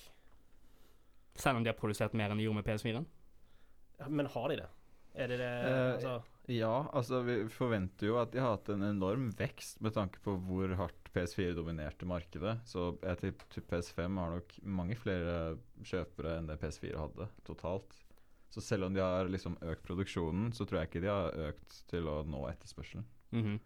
[1.36, 3.10] Selv om de har produsert mer enn de gjorde med PS4-en?
[4.12, 4.70] Men har de det?
[5.14, 8.84] Er det det Eh, altså, Ja, altså vi forventer jo at de har hatt en
[8.84, 12.58] enorm vekst med tanke på hvor hardt PS4 dominerte markedet.
[12.68, 17.96] Så jeg tipper PS5 har nok mange flere kjøpere enn det PS4 hadde totalt.
[18.52, 21.78] Så selv om de har liksom økt produksjonen, så tror jeg ikke de har økt
[21.90, 23.06] til å nå etterspørselen.
[23.32, 23.62] Mhm.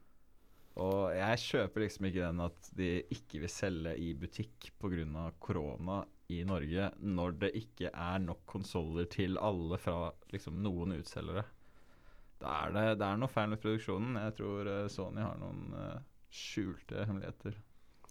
[0.78, 5.32] Og jeg kjøper liksom ikke den at de ikke vil selge i butikk pga.
[5.40, 11.46] korona i Norge, når det ikke er nok konsoller til alle fra liksom noen utselgere.
[12.42, 14.20] Da er det, det er noe feil med produksjonen.
[14.28, 15.96] Jeg tror eh, Sony har noen uh,
[16.30, 17.56] skjulte hemmeligheter.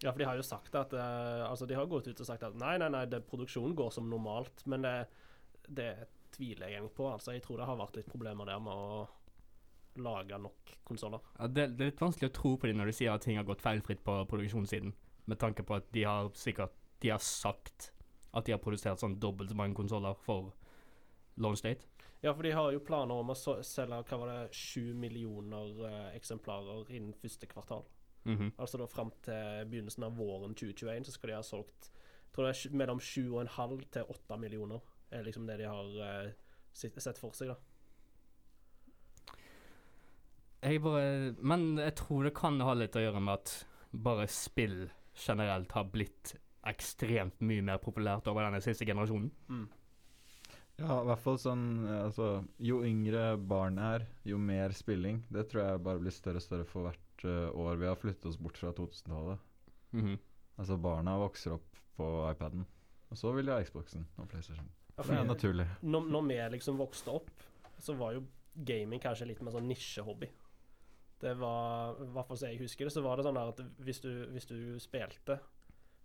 [0.02, 2.42] Ja, for de har jo sagt at uh, Altså, de har gått ut og sagt
[2.44, 4.64] at nei, nei, nei, det, produksjonen går som normalt.
[4.66, 4.96] Men det,
[5.68, 5.92] det
[6.34, 7.10] tviler jeg egentlig på.
[7.12, 9.04] Altså, jeg tror det har vært litt problemer der med å
[10.02, 11.22] lage nok konsoller.
[11.38, 13.38] Ja, det, det er litt vanskelig å tro på dem når de sier at ting
[13.38, 14.92] har gått feilfritt på produksjonssiden,
[15.30, 17.90] med tanke på at de har sikkert De har sagt
[18.36, 20.52] at de har produsert sånn dobbelt så mange konsoller for
[21.40, 21.88] launch date.
[22.24, 26.16] Ja, for de har jo planer om å selge hva var det, sju millioner eh,
[26.16, 27.84] eksemplarer innen første kvartal.
[28.26, 28.56] Mhm.
[28.58, 31.92] Altså da fram til begynnelsen av våren 2021 så skal de ha solgt
[32.36, 34.80] jeg tror det er mellom 7,5 til 8 millioner.
[35.10, 36.32] er liksom det de har eh,
[36.74, 37.56] sett for seg, da.
[40.60, 44.90] Jeg bare Men jeg tror det kan ha litt å gjøre med at bare spill
[45.14, 46.34] generelt har blitt
[46.70, 49.30] ekstremt mye mer populært over denne siste generasjonen.
[50.76, 55.22] Ja, i hvert fall sånn Altså, jo yngre barn er, jo mer spilling.
[55.32, 58.28] Det tror jeg bare blir større og større for hvert uh, år vi har flyttet
[58.28, 59.44] oss bort fra 2000-tallet.
[59.96, 60.16] Mhm.
[60.56, 62.64] Altså, barna vokser opp på iPaden,
[63.10, 64.68] og så vil de ha Xboxen og PlayStation.
[64.96, 65.66] Ja, Det er naturlig.
[65.82, 67.30] når, når vi liksom vokste opp,
[67.78, 68.22] så var jo
[68.54, 70.28] gaming kanskje litt mer sånn nisjehobby.
[71.20, 73.60] Det var, i hvert fall som jeg husker det, så var det sånn der at
[73.84, 75.38] hvis du, hvis du spilte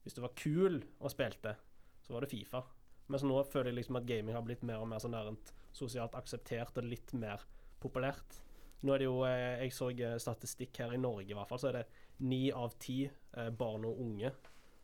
[0.03, 1.55] Hvis du var kul og spilte,
[2.01, 2.63] så var det Fifa.
[3.11, 5.33] Mens nå føler jeg liksom at gaming har blitt mer og mer sånn der
[5.75, 7.43] sosialt akseptert og litt mer
[7.81, 8.39] populært.
[8.81, 11.61] Nå er det jo eh, Jeg så eh, statistikk her i Norge, i hvert fall,
[11.61, 11.85] så er det
[12.25, 14.31] ni av ti eh, barn og unge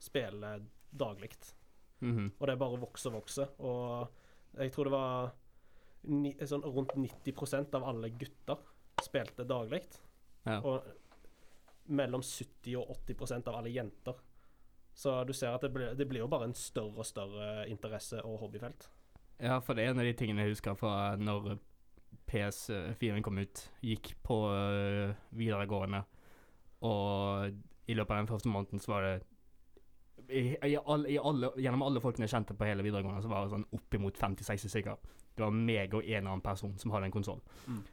[0.01, 1.33] spiller daglig.
[1.99, 2.31] Mhm.
[2.37, 3.53] Og det er bare vokser og vokser.
[3.65, 5.31] Og jeg tror det var
[6.13, 8.61] ni, sånn rundt 90% av alle gutter
[9.01, 9.83] spilte daglig.
[10.45, 10.59] Ja.
[10.61, 10.85] Og
[11.97, 14.21] mellom 70 og 80% av alle jenter.
[14.97, 18.21] Så du ser at det blir, det blir jo bare en større og større interesse
[18.25, 18.89] og hobbyfelt.
[19.37, 21.59] Ja, for det er en av de tingene jeg husker fra når
[22.27, 23.61] PS4 kom ut.
[23.85, 26.01] Gikk på øh, videregående,
[26.81, 27.51] og
[27.87, 29.15] i løpet av den første måneden så var det
[30.27, 33.45] i, i, alle, i alle, Gjennom alle folkene jeg kjente på hele videregående, så var
[33.45, 35.13] det sånn oppimot 50-60 stykker.
[35.37, 37.39] Det var meg og en annen person som hadde en konsoll.
[37.69, 37.83] Mm.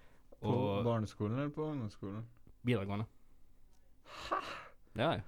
[0.41, 0.57] På
[0.89, 2.25] barneskolen eller på ungdomsskolen?
[2.65, 3.05] videregående.
[4.05, 4.41] Hæ?
[4.97, 5.21] Ja, ja.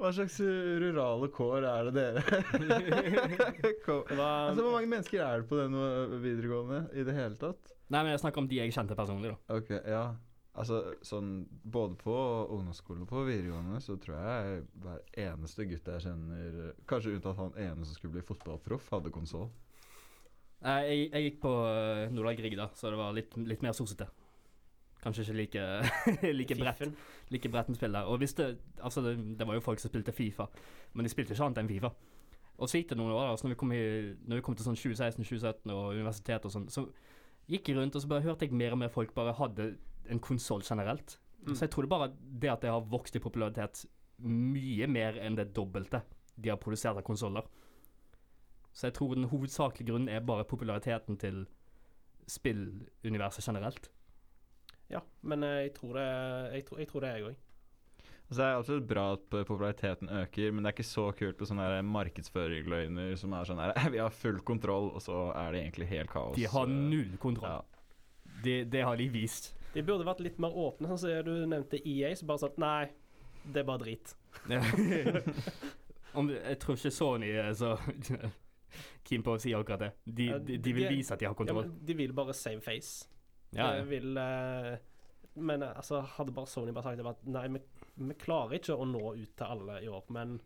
[0.00, 2.22] Hva slags rurale kår er det dere
[3.90, 5.76] Altså, Hvor mange mennesker er det på den
[6.22, 7.74] videregående i det hele tatt?
[7.90, 9.58] Nei, men jeg snakker om de jeg kjente personlig, da.
[9.58, 10.04] Ok, ja.
[10.60, 12.14] Altså, sånn Både på
[12.50, 17.58] ungdomsskolen og på videregående så tror jeg hver eneste gutt jeg kjenner Kanskje unntatt han
[17.60, 19.50] ene som skulle bli fotballproff, hadde konsoll.
[20.60, 24.10] Jeg, jeg gikk på uh, Nordlag Grieg, da, så det var litt, litt mer sosete.
[25.00, 25.66] Kanskje ikke like,
[26.40, 26.94] like bredt
[27.30, 28.08] like bredt med spill der.
[28.10, 30.46] Og hvis det, altså det, det var jo folk som spilte Fifa,
[30.92, 31.92] men de spilte ikke annet enn Fifa.
[32.60, 33.84] Og så gikk det noen år, da, når vi kom, i,
[34.28, 36.84] når vi kom til sånn 2016-2017 og universitet og sånn, så
[37.50, 39.70] gikk jeg rundt og så bare hørte jeg mer og mer folk bare hadde
[40.10, 41.16] en konsoll generelt.
[41.46, 41.54] Mm.
[41.54, 42.10] Så jeg tror det bare
[42.42, 43.86] det at det har vokst i popularitet
[44.20, 46.02] mye mer enn det dobbelte
[46.36, 47.46] de har produsert av konsoller.
[48.72, 51.46] Så jeg tror den hovedsakelige grunnen er bare populariteten til
[52.28, 53.88] spilluniverset generelt.
[54.90, 56.08] Ja, men eh, jeg tror det
[56.56, 57.38] Jeg tror, jeg tror det, jeg òg.
[58.30, 61.48] Altså, det er absolutt bra at populariteten øker, men det er ikke så kult med
[61.50, 65.64] sånne der markedsføringløgner som er sånn her Vi har full kontroll, og så er det
[65.64, 66.36] egentlig helt kaos.
[66.38, 67.58] De har Eh, null kontroll.
[67.58, 68.36] Ja.
[68.44, 69.50] Det, det har de vist.
[69.74, 72.14] De burde vært litt mer åpne, sånn som du nevnte EA.
[72.16, 72.88] som bare satt Nei,
[73.44, 74.14] det er bare drit.
[76.18, 77.76] Om, jeg tror ikke Sony er så
[79.06, 79.90] keen på å si akkurat det.
[80.06, 81.66] De, de, de vil vise at de har kontroll.
[81.66, 83.06] Ja, de vil bare save face.
[83.50, 83.82] Ja, ja.
[83.82, 84.76] vil eh,
[85.34, 87.62] Men eh, altså, hadde bare Sony bare sagt at nei, vi,
[88.10, 90.38] vi klarer ikke å nå ut til alle i år, men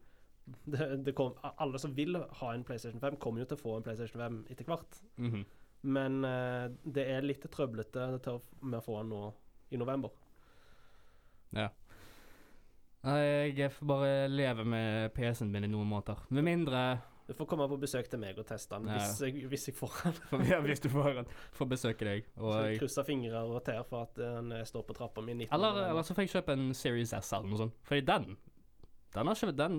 [0.69, 3.77] det, det kom, alle som vil ha en PlayStation 5, kommer jo til å få
[3.79, 5.01] en PlayStation 5 etter hvert.
[5.21, 5.45] Mhm.
[5.95, 9.25] Men eh, det er litt trøblete til å, med å få den nå
[9.71, 10.13] i november.
[11.57, 11.71] ja.
[13.05, 16.23] Jeg får bare leve med PC-en min i noen måneder.
[16.33, 16.79] Med mindre
[17.27, 18.99] Du får komme på besøk til meg og teste den Ja.
[19.01, 20.43] hvis, jeg, hvis jeg får den.
[20.51, 21.27] ja, Hvis du får, den.
[21.57, 22.27] får besøke deg.
[22.37, 25.79] Så jeg krysser fingre og tær for at den eh, står på trappa mi eller,
[25.89, 27.79] eller så får jeg kjøpe en Series S eller noe sånt.
[27.89, 28.37] Fordi den
[29.15, 29.75] den har ikke den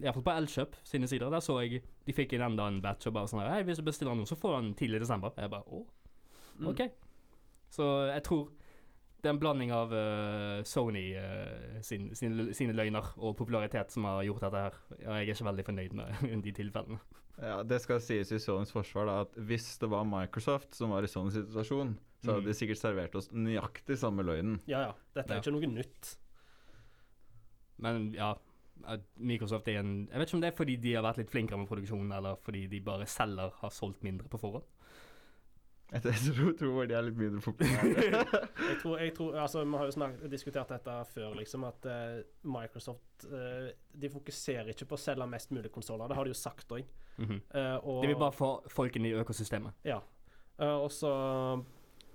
[0.00, 1.28] Iallfall på Elkjøp sine sider.
[1.30, 3.84] Der så jeg de fikk inn enda en batch og bare sånn Hei, hvis du
[3.84, 5.34] bestiller nå, så får du den tidlig i desember.
[5.36, 5.84] Jeg bare å,
[6.60, 6.66] Mm.
[6.72, 6.80] OK.
[7.72, 8.48] Så jeg tror
[9.22, 14.04] det er en blanding av uh, Sony uh, sin, sine, sine løgner og popularitet som
[14.08, 14.78] har gjort dette her.
[15.00, 17.00] Ja, jeg er ikke veldig fornøyd med de tilfellene.
[17.40, 21.06] Ja, Det skal sies i Sonys forsvar da, at hvis det var Microsoft som var
[21.06, 22.48] i Sonys situasjon, så hadde Mm.
[22.50, 24.58] de sikkert servert oss nøyaktig samme løgnen.
[24.68, 24.92] Ja, ja.
[25.16, 25.40] Dette er Ja.
[25.40, 26.16] ikke noe nytt.
[27.80, 28.34] Men ja,
[28.84, 31.32] at Microsoft er en Jeg vet ikke om det er fordi de har vært litt
[31.32, 34.64] flinkere med produksjonen, eller fordi de bare selger har solgt mindre på forhånd.
[35.90, 36.02] Jeg
[36.60, 38.22] tror, de er litt mindre populære.
[38.70, 42.20] Jeg tror, jeg tror, altså Vi har jo snakket, diskutert dette før, liksom, at uh,
[42.46, 46.06] Microsoft uh, De fokuserer ikke på å selge mest mulig konsoller.
[46.08, 46.86] Det har de jo sagt òg.
[47.18, 47.40] Mm -hmm.
[47.58, 49.72] uh, De vil bare få folkene i økosystemet.
[49.84, 50.00] Ja.
[50.60, 51.10] Eh, og så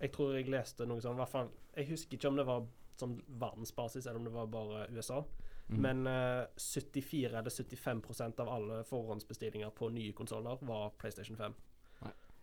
[0.01, 2.65] Jeg tror jeg leste noe sånn, i hvert fall Jeg husker ikke om det var
[2.95, 5.23] sånn verdensbasis, eller om det var bare USA.
[5.67, 5.81] Mhm.
[5.81, 11.55] Men uh, 74 eller 75% av alle forhåndsbestillinger på nye konsoller var PlayStation 5.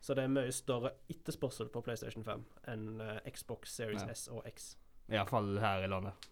[0.02, 4.10] Så det er mye større etterspørsel på PlayStation 5 enn eh, Xbox Series Ja.
[4.10, 4.72] S og X.
[5.12, 6.28] Iallfall her i landet.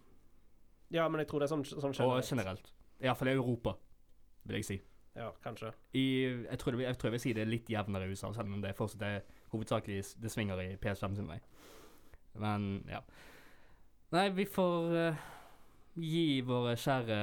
[0.91, 2.73] Ja, men jeg tror det er sånn, sånn Og generelt.
[2.99, 3.77] Iallfall i Europa,
[4.43, 4.77] vil jeg si.
[5.15, 5.71] Ja, kanskje.
[5.95, 6.05] I,
[6.49, 8.51] jeg, tror det, jeg tror jeg vil si det er litt jevnere i USA, selv
[8.51, 11.39] om det fortsatt er hovedsakelig det svinger i PS5 sin vei.
[12.39, 13.01] Men ja.
[14.15, 15.25] Nei, vi får uh,
[15.99, 17.19] gi våre kjære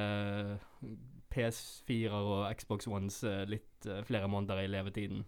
[1.33, 5.25] PS4-er og Xbox Ones uh, litt uh, flere måneder i levetiden.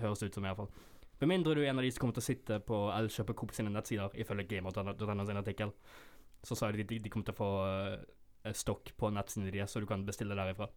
[0.00, 0.68] Høres ut som, iallfall.
[1.20, 3.36] Med mindre du er en av de som kommer til å sitte på Elkjøp og
[3.42, 5.72] Coop sine nettsider, ifølge Gamer.no sin artikkel.
[6.42, 7.50] Så sa de de, de kommer til å få
[8.48, 10.68] eh, stokk på nettsidene deres, så du kan bestille derifra.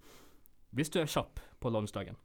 [0.75, 2.17] Hvis du er kjapp på launchdagen.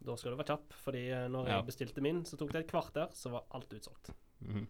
[0.00, 1.56] Da skal du være kjapp, fordi eh, når Ja.
[1.58, 4.12] jeg bestilte min, så tok det et kvarter, så var alt utsolgt.
[4.40, 4.66] Mhm.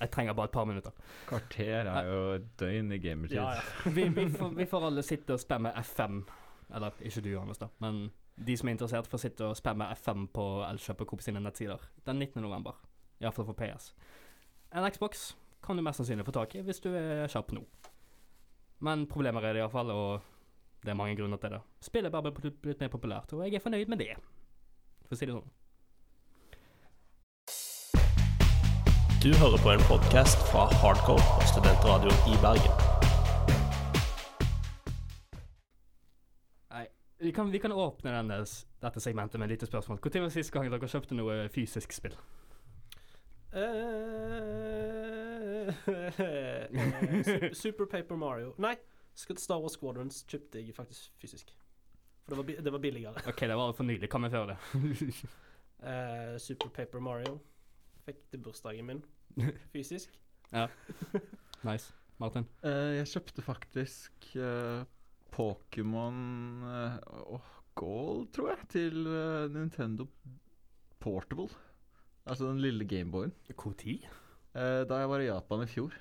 [0.00, 0.90] Jeg trenger bare et par minutter.
[1.28, 3.36] Kvarter er jo et døgn i gamertid.
[3.38, 3.62] Ja, ja.
[3.94, 6.22] Vi, vi, får, vi får alle sitte og spamme F5.
[6.74, 7.68] Eller ikke du, Anders, da.
[7.84, 11.42] Men de som er interessert, får sitte og spamme F5 på Elkjøp og Coop sine
[11.42, 12.42] nettsider den 19.
[12.42, 12.78] november.
[13.20, 13.92] Iallfall for PS.
[14.74, 17.62] En Xbox kan du mest sannsynlig få tak i hvis du er kjapp nå.
[18.82, 20.22] Men problemer er det iallfall, og
[20.82, 21.60] det er mange grunner til det.
[21.80, 24.16] Spillet er bare blitt mer populært, og jeg er fornøyd med det.
[25.06, 25.50] For å si det sånn.
[29.22, 32.81] Du hører på en podkast fra Hardcore og Studentradioen i Bergen.
[37.22, 38.38] Vi kan, vi kan åpne denne,
[38.82, 39.98] dette segmentet med et lite spørsmål.
[40.02, 42.16] Når var sist gang dere kjøpte noe fysisk spill?
[43.52, 43.62] Eh,
[47.62, 48.72] Super Paper Mario Nei,
[49.14, 51.52] Star Wars Squadrons kjøpte jeg faktisk fysisk.
[52.24, 53.22] For det var, det var billigere.
[53.28, 54.08] OK, det var for nylig.
[54.10, 54.58] Hva med før det?
[55.84, 57.38] uh, Super Paper Mario
[58.06, 59.04] fikk til bursdagen min
[59.72, 60.18] fysisk.
[61.68, 61.94] nice.
[62.18, 62.46] Martin?
[62.64, 64.82] Uh, jeg kjøpte faktisk eh,
[65.32, 66.18] Pokémon
[66.66, 70.06] uh, Goal, tror jeg, til uh, Nintendo
[71.00, 71.48] Portable.
[72.28, 73.32] Altså den lille Gameboyen.
[73.48, 74.08] Når?
[74.54, 75.94] Uh, da jeg var i Japan i fjor.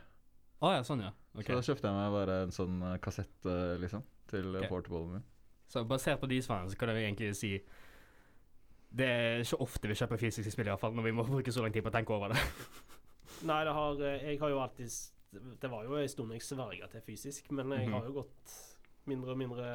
[0.61, 1.13] Ah ja, sånn ja.
[1.33, 1.55] Okay.
[1.55, 4.57] Så da kjøpte jeg meg bare en sånn uh, kassett, uh, liksom, til Ok.
[4.59, 4.69] okay.
[4.69, 5.23] portablen min.
[5.71, 7.53] Så basert på de svarene så kan jeg egentlig si
[8.91, 11.53] Det er ikke ofte vi kjøper fysiske spill, i hvert fall, når vi må bruke
[11.55, 12.41] så lang tid på å tenke over det.
[13.47, 14.97] Nei, det har eh, Jeg har jo alltid
[15.63, 17.93] Det var jo en stund jeg sverga til fysisk, men jeg Mhm.
[17.95, 18.57] har jo gått
[19.09, 19.71] mindre og mindre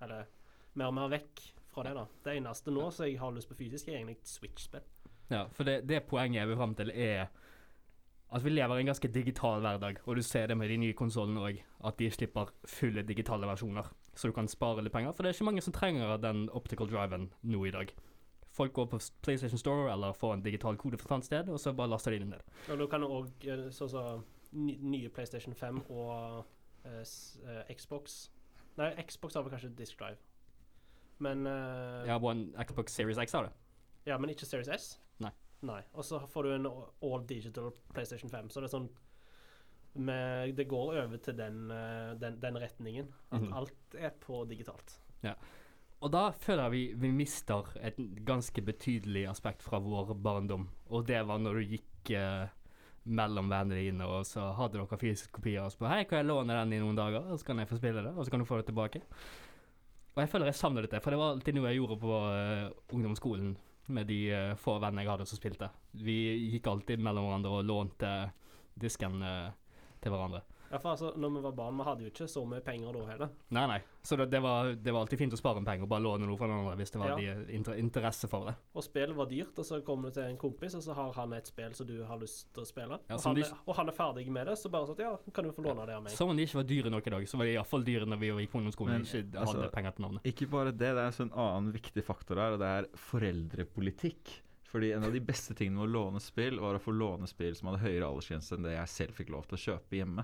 [0.00, 0.28] Eller
[0.74, 2.06] mer og mer vekk fra det, da.
[2.24, 4.86] Det eneste nå som jeg har lyst på fysisk, er egentlig Switch-spill.
[5.30, 7.28] Ja, for det, det poenget jeg vil fram til, er
[8.30, 10.94] at vi lever i en ganske digital hverdag, og du ser det med de nye
[10.94, 15.12] konsollene òg, at de slipper fulle digitale versjoner, så du kan spare litt penger.
[15.12, 17.90] For det er ikke mange som trenger den optical driven nå i dag.
[18.54, 21.60] Folk går på PlayStation Store eller får en digital kode fra et annet sted, og
[21.60, 22.46] så bare laster de den ned.
[22.70, 26.46] Og da kan du òg sånn som ny, nye PlayStation 5 og
[26.84, 28.24] eh, eh, Xbox
[28.78, 30.18] Nei, Xbox har vel kanskje Disk Drive.
[31.18, 33.52] Men eh, Ja, en Xbox Series X har det.
[34.06, 34.98] Ja, men ikke Series S?
[35.20, 35.30] Nei.
[35.62, 35.82] Nei.
[35.92, 38.88] Og så får du en all digital PlayStation 5, så det er sånn
[40.00, 43.08] med, Det går over til den, eh, den, den retningen.
[43.32, 43.52] At Mhm.
[43.52, 44.98] alt er på digitalt.
[46.02, 50.70] Og da føler jeg vi, vi mister et ganske betydelig aspekt fra vår barndom.
[50.88, 52.48] Og det var når du gikk eh,
[53.04, 56.56] mellom vennene dine, og så hadde dere fysiske kopier og på Hei, kan jeg låne
[56.58, 58.48] den i noen dager, og så kan jeg få spille det, og så kan du
[58.48, 59.00] få det tilbake.
[60.14, 62.94] Og jeg føler jeg savner dette, for det var alltid noe jeg gjorde på uh,
[62.96, 63.54] ungdomsskolen
[63.94, 65.70] med de uh, få vennene jeg hadde som spilte.
[65.96, 66.18] Vi
[66.52, 68.10] gikk alltid mellom hverandre og lånte
[68.80, 69.52] disken uh,
[70.02, 70.42] til hverandre.
[70.70, 73.00] Ja, for altså, når vi var barn, vi hadde jo ikke så mye penger da
[73.08, 73.30] heller.
[73.50, 73.78] Nei, nei.
[74.06, 76.28] Så det, det, var, det var alltid fint å spare en penger og bare låne
[76.28, 77.34] noe fra noen andre hvis det var Ja.
[77.42, 78.54] de inter interesse for det.
[78.78, 81.32] Og spill var dyrt, og så kommer du til en kompis, og så har han
[81.34, 83.00] et spill som du har lyst til å spille.
[83.10, 85.16] Ja, og, han de- er, og han er ferdig med det, så bare sånn Ja,
[85.34, 86.14] kan du få låne det av meg?
[86.14, 88.20] Som om de ikke var dyre nok i dag, så var de iallfall dyre når
[88.22, 90.22] vi gikk på ungdomsskolen og ikke altså, hadde penger til navnet.
[90.30, 94.36] Ikke bare det, det er en annen viktig faktor her, og det er foreldrepolitikk.
[94.70, 97.56] Fordi en av de beste tingene med å låne spill, var å få låne spill
[97.58, 100.22] som hadde høyere aldersgrense enn det jeg selv fikk lov til å kjøpe hjemme.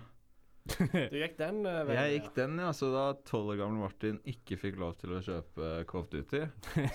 [1.11, 1.99] Du gikk den uh, veien.
[1.99, 2.73] Jeg gikk den, ja.
[2.77, 6.43] Så da tolv år gamle Martin ikke fikk lov til å kjøpe of Duty,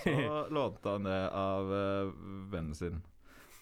[0.04, 2.12] så lånte han det av uh,
[2.52, 3.02] vennen sin.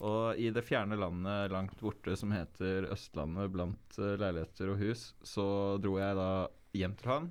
[0.00, 5.10] Og i det fjerne landet langt borte som heter Østlandet, blant uh, leiligheter og hus,
[5.22, 5.46] så
[5.82, 6.30] dro jeg da
[6.76, 7.28] hjem til han,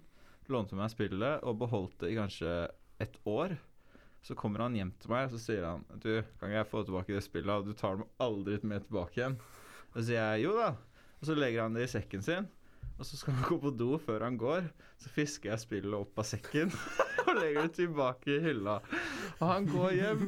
[0.49, 2.53] lånte meg spillet og beholdt det i kanskje
[3.01, 3.57] et år.
[4.25, 6.11] Så kommer han hjem til meg og så sier han Du,
[6.41, 7.69] kan jeg få tilbake det spillet?
[7.69, 9.37] Du tar det aldri med tilbake igjen.
[9.93, 10.73] Og så sier jeg jo da.
[11.19, 12.49] Og så legger han det i sekken sin.
[12.99, 14.65] Og så skal han gå på do før han går.
[14.99, 16.71] Så fisker jeg spillet opp av sekken
[17.23, 18.73] og legger det tilbake i hylla.
[19.37, 20.25] Og han går hjem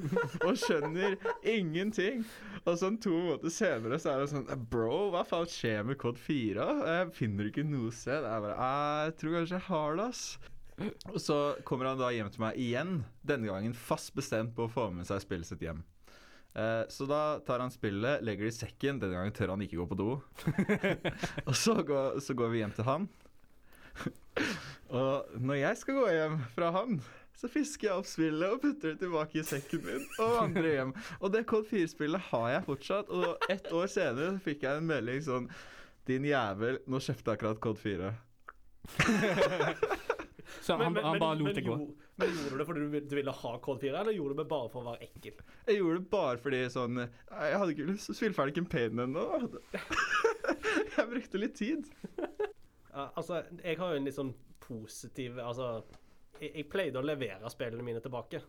[0.47, 1.17] og skjønner
[1.51, 2.23] ingenting.
[2.63, 6.19] Og sånn to måneder senere så er det sånn Bro, hva faen skjer med kod
[6.21, 6.69] 4?
[6.93, 8.23] Jeg finner ikke noe sted.
[8.23, 10.25] Jeg bare «Ah, Jeg tror kanskje jeg har det, ass.
[11.11, 14.71] Og så kommer han da hjem til meg igjen, denne gangen fast bestemt på å
[14.71, 15.83] få med seg spillet sitt hjem.
[16.53, 18.99] Eh, så da tar han spillet, legger det i sekken.
[18.99, 20.11] Denne gangen tør han ikke gå på do.
[21.47, 23.07] og så går, så går vi hjem til han.
[24.99, 27.01] og når jeg skal gå hjem fra han,
[27.41, 30.91] så fisker jeg opp spillet og putter det tilbake i sekken min og vandrer hjem.
[31.19, 33.09] Og det Code 4-spillet har jeg fortsatt.
[33.09, 35.47] Og ett år senere fikk jeg en melding sånn
[36.09, 38.11] Din jævel, nå kjøpte jeg akkurat Code 4.
[40.61, 41.77] Så han, han bare lot det gå.
[42.21, 44.47] men gjorde du det fordi du, du ville ha Code 4, eller gjorde du det
[44.51, 45.41] bare for å være ekkel?
[45.67, 49.03] Jeg gjorde det bare fordi sånn Jeg hadde ikke lyst til å spille ferdig campaignen
[49.07, 49.25] ennå.
[50.97, 51.87] Jeg brukte litt tid.
[52.91, 55.69] Altså, jeg har jo en litt sånn positiv Altså,
[56.41, 58.41] jeg, jeg pleide å levere spillene mine tilbake.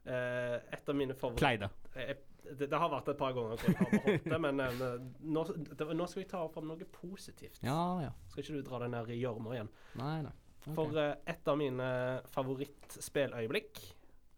[0.00, 2.18] Uh, et av mine favoritter Pleide.
[2.40, 4.94] Det, det har vært et par ganger hvor jeg har beholdt det, men uh,
[5.28, 5.42] nå,
[5.76, 7.60] det, nå skal vi ta fram noe positivt.
[7.66, 8.14] Ja, ja.
[8.32, 9.68] Skal ikke du dra deg ned i gjørma igjen?
[10.00, 10.32] Nei, nei.
[10.68, 11.86] For uh, et av mine
[12.34, 13.80] favorittspilløyeblikk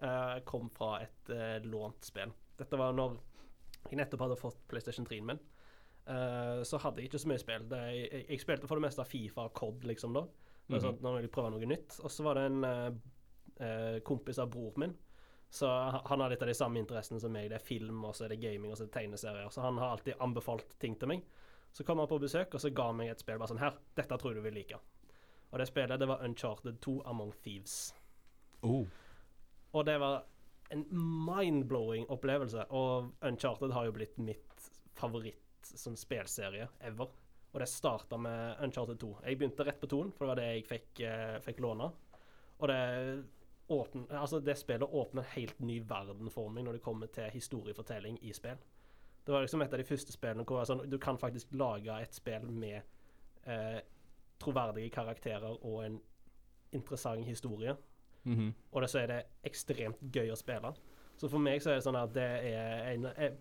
[0.05, 2.31] uh, kom fra et uh, lånt spill.
[2.59, 3.19] Dette var når
[3.89, 5.43] jeg nettopp hadde fått PlayStation 3-en min.
[6.07, 7.69] Eh, så hadde jeg ikke så mye spill.
[7.71, 10.23] Det, jeg, jeg spilte for det meste av Fifa og COD, liksom, da.
[10.23, 10.81] Mm -hmm.
[10.81, 12.01] Sånn, når jeg ville prøve noe nytt.
[12.03, 12.93] Og så var det en eh,
[13.67, 14.97] eh, kompis av bror min.
[15.51, 15.69] Så
[16.05, 17.51] han har litt av de samme interessene som meg.
[17.51, 19.49] Det er film, og så er det gaming, og så er det tegneserier.
[19.51, 21.23] Så han har alltid anbefalt ting til meg.
[21.73, 23.77] Så kom han på besøk, og så ga han meg et spill bare sånn Her,
[23.95, 24.79] dette tror du vil like.
[25.53, 27.95] Og det spillet, det var Uncharted 2 Among Thieves.
[28.63, 28.87] Oh.
[29.73, 30.23] Og det var
[30.73, 30.85] en
[31.29, 32.65] mind-blowing opplevelse.
[32.71, 37.13] Og Uncharted har jo blitt mitt favoritt sånn spelserie ever.
[37.53, 39.13] Og det starta med Uncharted 2.
[39.27, 41.91] Jeg begynte rett på 2-en, for det var det jeg fikk, eh, fikk låne.
[42.59, 42.81] Og det
[43.73, 47.31] åpne, altså det spillet åpner en helt ny verden for meg når det kommer til
[47.33, 48.61] historiefortelling i spill.
[49.25, 52.15] Det var liksom et av de første spillene hvor altså, du kan faktisk lage et
[52.15, 52.81] spill med
[53.47, 53.79] eh,
[54.43, 56.01] troverdige karakterer og en
[56.73, 57.77] interessant historie,
[58.25, 58.53] Mhm.
[58.73, 60.75] og så er det ekstremt gøy å spille.
[61.17, 62.23] Så for meg så er det sånn at det
[62.53, 63.33] er en jeg,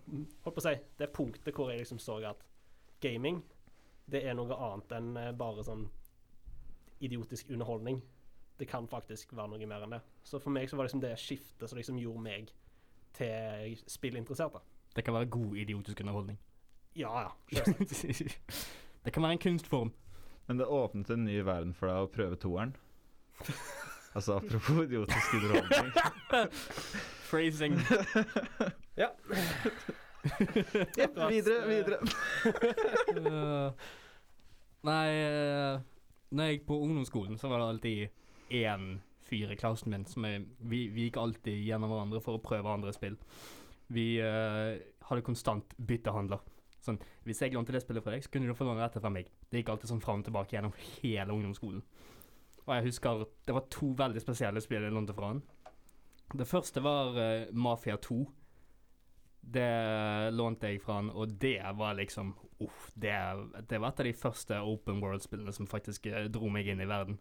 [0.44, 2.36] Holdt på å si Det er punktet hvor jeg liksom så at
[3.00, 3.42] gaming,
[4.10, 5.88] det er noe annet enn eh, bare sånn
[7.00, 8.02] idiotisk underholdning.
[8.58, 10.00] Det kan faktisk være noe mer enn det.
[10.24, 12.52] Så for meg så var det liksom det skiftet som liksom gjorde meg
[13.16, 14.52] til spillinteressert.
[14.52, 14.60] da.
[14.94, 16.38] Det kan være god idiotisk underholdning.
[16.96, 17.30] Ja, ja.
[19.04, 19.92] det kan være en kunstform.
[20.46, 22.76] Men det åpnet en ny verden for deg å prøve toeren.
[24.12, 25.86] Altså apropos idiotisk underholdning.
[27.30, 27.78] Phrasing.
[28.92, 29.06] Ja.
[30.98, 31.98] Jepp, videre, videre.
[33.12, 33.86] Eh,
[34.86, 35.80] nei, uh,
[36.34, 38.86] når jeg gikk på ungdomsskolen, så var det alltid én
[39.28, 42.72] fyr i klassen min som jeg, vi, vi gikk alltid gjennom hverandre for å prøve
[42.72, 43.16] andre spill.
[43.92, 44.74] Vi uh,
[45.08, 46.42] hadde konstant byttehandler.
[46.82, 49.10] Sånn, hvis jeg lånte det spillet fra deg, så kunne du få låne dette fra
[49.12, 49.28] meg.
[49.50, 51.82] Det gikk alltid sånn fram og tilbake gjennom hele ungdomsskolen.
[52.64, 55.42] Og jeg husker det var to veldig spesielle spill jeg lånte fra han.
[56.32, 58.18] Det første var uh, Mafia 2.
[59.52, 59.68] Det
[60.34, 63.10] lånte jeg fra han, og det var liksom Uff, det,
[63.66, 66.86] det var et av de første open world-spillene som faktisk eh, dro meg inn i
[66.86, 67.16] verden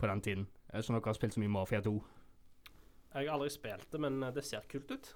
[0.00, 0.46] på den tiden.
[0.72, 1.92] Jeg om dere har spilt så mye Mafia 2.
[3.12, 5.10] Jeg har aldri spilt det, men det ser kult ut.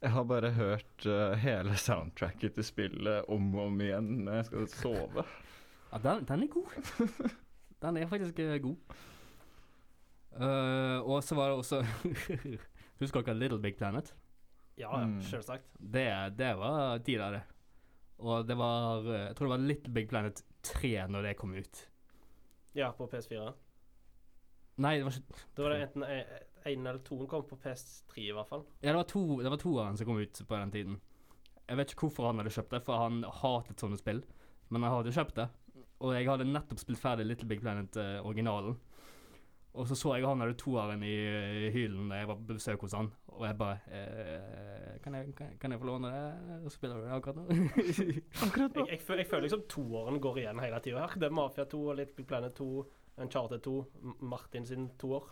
[0.00, 4.46] Jeg har bare hørt uh, hele soundtracket til spillet om og om igjen når jeg
[4.48, 5.24] skal sove.
[5.92, 6.76] Ja, den, den er god.
[7.82, 8.76] Den er faktisk eh, god.
[10.30, 11.80] Uh, og så var det også
[13.00, 14.12] Husker dere Little Big Planet?
[14.78, 15.18] Ja, Mm.
[15.22, 15.64] selvsagt.
[15.76, 16.06] Det,
[16.38, 17.32] det var tidligere.
[17.32, 17.42] det.
[18.18, 21.82] Og det var Jeg tror det var Little Big Planet 3 når det kom ut.
[22.74, 23.50] Ja, på PS4.
[24.80, 26.04] Nei, det var ikke Da var det enten
[26.66, 28.64] én eller to kom på PS3, i hvert fall.
[28.82, 31.00] Ja, det var to Det var toeren som kom ut på den tiden.
[31.70, 34.24] Jeg vet ikke hvorfor han hadde kjøpt det, for han hatet sånne spill.
[34.70, 35.48] Men han hadde kjøpt det.
[36.00, 38.76] Og jeg hadde nettopp spilt ferdig Little Big Planet-originalen.
[39.72, 41.12] og så så jeg han hadde toeren i
[41.66, 43.10] i hyllen da jeg var på besøk hos han.
[43.28, 46.56] Og jeg bare eh, kan, jeg, kan, kan jeg få låne det?
[46.66, 47.44] Og spiller du det akkurat nå?
[47.50, 51.14] Jeg, jeg, føl- jeg føler liksom toåren går igjen hele tida her.
[51.20, 52.66] Det er Mafia 2 og Little Big Planet 2,
[53.22, 53.76] Uncharted 2,
[54.20, 55.28] Martin sin toår.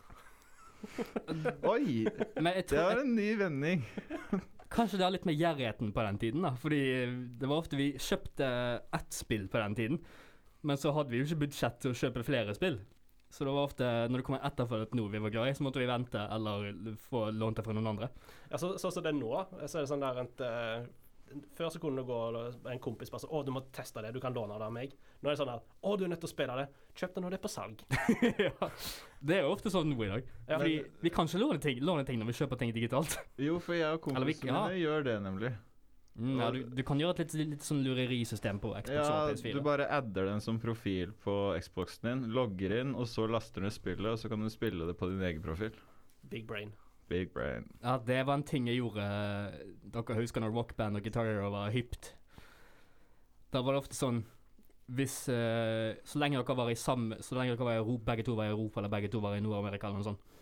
[1.73, 2.05] Oi!
[2.05, 3.85] Det var en ny vending.
[4.69, 6.53] Kanskje det har litt med gjerrigheten på den tiden, da.
[6.61, 6.83] Fordi
[7.41, 8.49] det var ofte vi kjøpte
[8.99, 9.99] ett spill på den tiden,
[10.67, 12.81] men så hadde vi jo ikke budsjett til å kjøpe flere spill.
[13.31, 15.65] Så det var ofte, når det kom etterfor etterfølger noe vi var glad i, så
[15.67, 18.09] måtte vi vente eller få lånt det fra noen andre.
[18.49, 19.33] Ja, så, sånn som det er nå,
[19.67, 20.43] så er det sånn der at
[21.59, 22.19] Før så kunne det gå
[22.73, 24.13] en kompis bare sånn 'Å, du må teste det.
[24.15, 26.21] Du kan låne det av meg.' Nå er det sånn at 'Å, du er nødt
[26.21, 26.69] til å spille det.
[26.95, 27.85] Kjøp det når det er på salg'.
[28.47, 28.71] ja,
[29.21, 30.27] det er jo ofte sånn i dag.
[30.49, 33.19] Ja, Fordi vi kan ikke låne ting, låne ting når vi kjøper ting digitalt.
[33.49, 34.67] Jo, for jeg og kompisene ja.
[34.67, 35.53] mine gjør det nemlig.
[36.19, 39.37] Mm, ja, du, du kan gjøre et litt, litt sånn lurerisystem på Xbox Ja, og
[39.37, 39.53] PS4.
[39.55, 43.71] du bare adder den som profil på Xboxen din, logger inn, og så laster du
[43.71, 45.79] spillet, og så kan du spille det på din egen profil.
[46.27, 46.75] Big brain.
[47.09, 47.65] Big brain.
[47.83, 49.05] Ja, det var en ting jeg gjorde
[49.95, 52.13] Dere husker når rockband og Guitar var hypt?
[53.53, 54.23] Da var det ofte sånn
[54.93, 58.27] Hvis uh, Så lenge dere var i samme Så lenge dere var i Europa, begge
[58.29, 60.35] to var i Europa, eller begge to var i Nord-Amerika, eller noe sånt,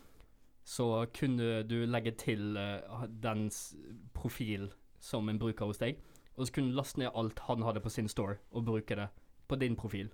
[0.67, 3.77] så kunne du legge til uh, dens
[4.14, 4.67] profil
[4.99, 6.01] som en bruker hos deg,
[6.35, 9.07] og så kunne du laste ned alt han hadde på sin store, og bruke det
[9.47, 10.11] på din profil.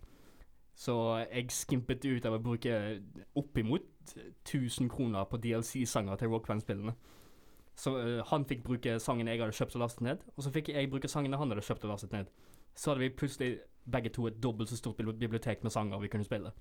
[0.76, 0.94] Så
[1.24, 2.76] jeg skimpet ut av å bruke
[3.38, 6.94] oppimot 1000 kroner på DLC-sanger til Rockband-spillene.
[7.74, 10.72] Så uh, han fikk bruke sangen jeg hadde kjøpt og lastet ned, og så fikk
[10.74, 12.32] jeg bruke sangen han hadde kjøpt og lastet ned.
[12.74, 13.53] Så hadde vi plutselig
[13.92, 16.53] begge to et dobbelt så stort bibliotek med sanger vi kunne spille.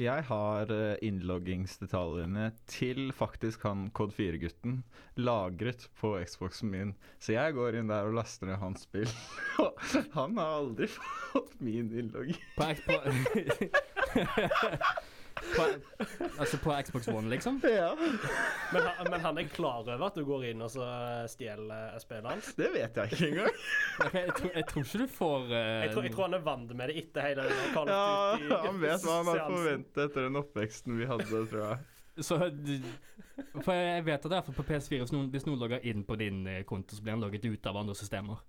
[0.00, 4.78] Jeg har eh, innloggingsdetaljene til faktisk han Kod 4-gutten
[5.20, 6.94] lagret på Xboxen min.
[7.20, 9.10] Så jeg går inn der og laster ned hans spill.
[10.16, 12.40] Han har aldri fått min innlogging.
[12.56, 12.96] På, på,
[15.40, 15.64] på
[16.40, 17.60] Altså på Xbox One, liksom?
[17.68, 17.94] Ja,
[18.72, 21.96] Men, han- men han er klar over at du går inn og så eh, stjeler
[22.02, 22.50] spillet hans?
[22.58, 23.60] det vet jeg ikke engang.
[24.06, 26.44] Okay, jeg, tror, jeg tror ikke du får uh, Jeg tror, jeg tror han er
[26.50, 28.04] vant med det etter hele den Call Ja,
[28.36, 31.80] i, han vet hva han har forventet etter den oppveksten vi hadde, tror jeg.
[32.20, 32.36] Så
[33.64, 36.42] For jeg vet at derfor på PS4 hvis noen, hvis noen logger inn på din
[36.50, 38.40] eh, konto, så blir han logget ut av andre systemer.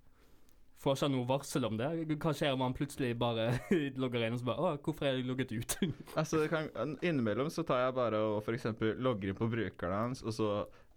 [0.82, 1.88] Får ikke han noe varsel om det?
[2.18, 3.44] Hva skjer om han plutselig bare
[4.02, 5.76] logger inn og så bare Å, hvorfor er jeg logget ut?
[6.18, 6.70] Altså, det kan,
[7.06, 8.66] Innimellom så tar jeg bare og f.eks.
[8.98, 10.48] logger inn på brukeren hans, og så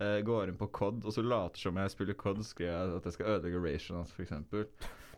[0.01, 3.05] eh, går inn på COD, og så later som jeg spiller COD, skriver jeg at
[3.11, 4.33] jeg skal ødelegge ration hans, f.eks.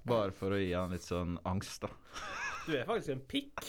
[0.08, 1.90] Bare for å gi han litt sånn angst, da.
[2.68, 3.64] Du er faktisk en pikk.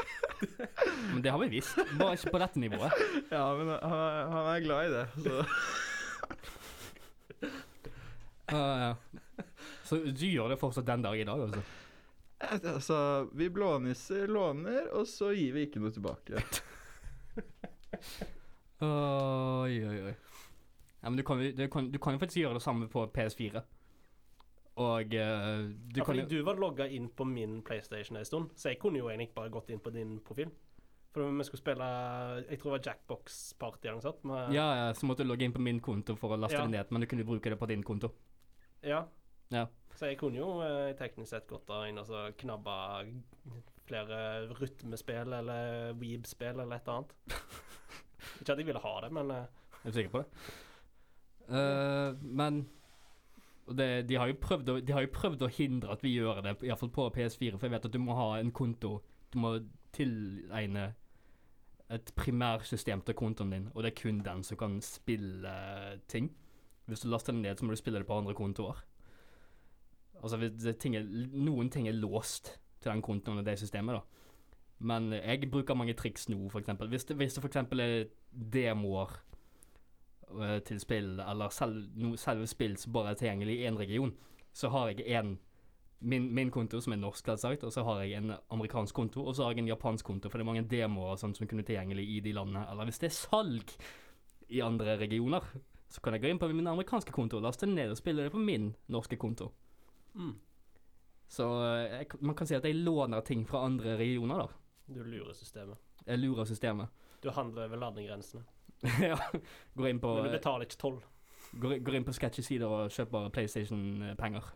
[1.10, 3.02] Men det har vi visst, bare ikke på dette nivået.
[3.34, 5.42] Ja, men han, er- han er glad i det, så
[8.50, 8.94] Uh.
[9.90, 11.62] Så du gjør det fortsatt den dag i dag, altså?
[12.40, 12.98] Altså,
[13.36, 16.40] vi blånisser låner, og så gir vi ikke noe tilbake.
[18.80, 20.14] Oi, oi, oi.
[21.00, 23.60] Ja, men du kan, du, kan, du kan jo faktisk gjøre det samme på PS4.
[24.80, 28.54] Og uh, du ja, kan jo du var logga inn på min PlayStation en stund,
[28.56, 30.48] så jeg kunne jo egentlig bare gått inn på din profil.
[31.10, 31.86] For vi skulle spille
[32.46, 34.24] Jeg tror det var Jackbox Party eller noe sånt.
[34.24, 36.62] med- Ja, ja, så måtte du logge inn på min konto for å laste Ja.
[36.62, 38.12] det ned, men du kunne bruke det på din konto.
[38.82, 39.04] ja.
[39.50, 39.66] Ja.
[39.98, 42.76] Så jeg kunne jo eh, teknisk sett gått da inn og så knabba
[43.90, 44.20] flere
[44.56, 47.14] rytmespill eller Weeb-spill eller et eller annet.
[48.40, 49.48] Ikke at jeg ville ha det, men eh,
[49.84, 50.44] Er sikker på det?
[51.50, 52.62] Uh, men
[53.74, 56.92] det, de, har å, de har jo prøvd å hindre at vi gjør det, iallfall
[56.94, 57.58] på PS4.
[57.58, 59.56] For jeg vet at du må ha en konto Du må
[59.94, 60.92] tilegne
[61.90, 65.54] et primærsystem til kontoen din, og det er kun den som kan spille
[66.10, 66.28] ting.
[66.86, 68.78] Hvis du laster den ned, så må du spille det på andre kontoer.
[70.22, 74.00] Altså, ting er, noen ting er låst til den kontoen og det systemet, da.
[74.80, 76.88] Men jeg bruker mange triks nå, eksempel.
[76.88, 77.94] Hvis det, hvis det eksempel er
[78.30, 79.12] demoer
[80.40, 84.14] eh, til spill, eller selv, no, selve spill som bare er tilgjengelig i én region,
[84.52, 85.38] så har jeg en
[86.00, 89.36] min, min konto, som er norsk, selvsagt, og så har jeg en amerikansk konto, og
[89.36, 92.06] så har jeg en japansk konto, for det er mange demoer og som kunne tilgjengelig
[92.08, 92.64] i de landene.
[92.70, 93.74] Eller hvis det er salg
[94.48, 95.44] i andre regioner,
[95.90, 98.32] så kan jeg gå inn på min amerikanske konto, laste den ned og spille det
[98.32, 99.50] på min norske konto.
[100.14, 100.32] Mm,
[101.28, 104.94] Så eh, jeg, man kan si at jeg låner ting fra andre regioner, da.
[104.94, 105.78] du lurer systemet.
[106.06, 106.88] Jeg lurer systemet.
[107.22, 108.42] Du handler over landegrensene.
[109.10, 109.18] ja.
[109.74, 111.00] Går inn på Men du betaler ikke toll.
[111.52, 114.52] Går, går inn på sketchy sider og kjøper PlayStation-penger,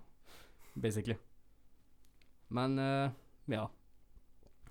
[0.80, 1.16] basically.
[2.54, 3.10] Men uh,
[3.50, 3.66] ja.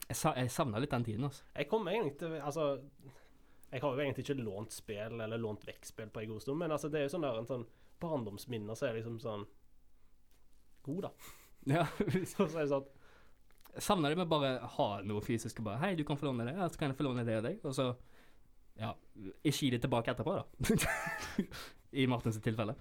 [0.08, 1.46] Jeg, sa, savna litt den tiden, altså.
[1.56, 2.80] Jeg kommer egentlig til Altså,
[3.72, 6.60] jeg har jo egentlig ikke lånt spill eller lånt vekk spill på en god stund,
[6.60, 7.68] men altså, det er jo sånn der en sånn
[8.04, 9.46] barndomsminner så er liksom sånn
[10.88, 11.14] God, da.
[11.78, 11.86] Ja,
[12.32, 12.92] Så er det sånn
[13.74, 16.46] jeg savna det med bare ha noe fysisk og bare Hei, du kan få låne
[16.46, 17.64] det, ja, så kan jeg få låne det og deg.
[17.66, 17.88] Og så
[18.78, 18.92] ja,
[19.42, 20.44] ikke gi det tilbake etterpå, da.
[22.04, 22.74] I Martins tilfelle.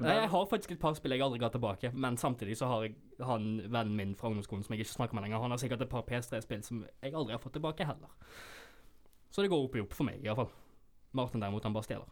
[0.00, 2.86] Nei, jeg har faktisk et par spill jeg aldri ga tilbake, men samtidig så har
[2.86, 2.94] jeg
[3.24, 5.92] han vennen min fra ungdomsskolen som jeg ikke snakker med lenger, han har sikkert et
[5.92, 8.12] par PS3-spill som jeg aldri har fått tilbake heller.
[9.34, 10.48] Så det går opp i opp for meg, iallfall.
[11.14, 12.08] Martin derimot, han bare stjeler.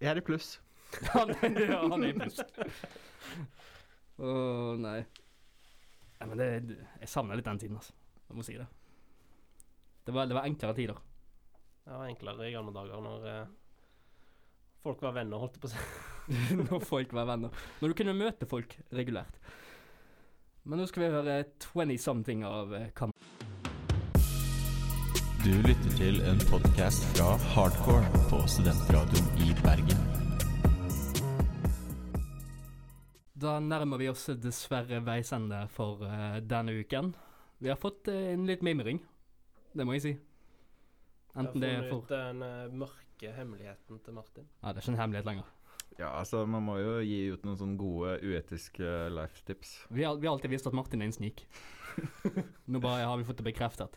[0.00, 0.54] Jeg er i pluss.
[1.12, 2.40] Han, ja, han er i pluss.
[4.20, 4.32] Å,
[4.76, 4.98] nei.
[6.20, 6.28] nei.
[6.28, 6.50] Men det,
[7.00, 7.96] jeg savner litt den tiden, altså.
[8.28, 8.66] Jeg må si det.
[10.04, 11.00] Det var, det var enklere tider.
[11.84, 13.48] Det var enklere i gamle dager når eh,
[14.84, 15.88] folk var venner, holdt jeg på å si.
[16.60, 17.50] Når folk var venner.
[17.80, 19.40] Når du kunne møte folk regulært.
[20.62, 23.16] Men nå skal vi høre 20 something av eh, Kam...
[25.40, 30.19] Du lytter til en podkast fra Hardcore på Studentradioen i Bergen.
[33.40, 37.14] Da nærmer vi oss dessverre veis ende for uh, denne uken.
[37.60, 39.00] Vi har fått uh, en litt mimring,
[39.72, 40.12] det må jeg si.
[41.38, 44.46] Enten det Jeg er har for funnet ut den eh, mørke hemmeligheten til Martin.
[44.62, 45.50] Ja, det er ikke en hemmelighet lenger.
[45.98, 49.74] Ja, altså, man må jo gi ut noen sånne gode, uetiske life-tips.
[49.94, 51.44] Vi har, vi har alltid visst at Martin er en snik.
[52.70, 53.94] Nå bare har vi fått det bekreftet.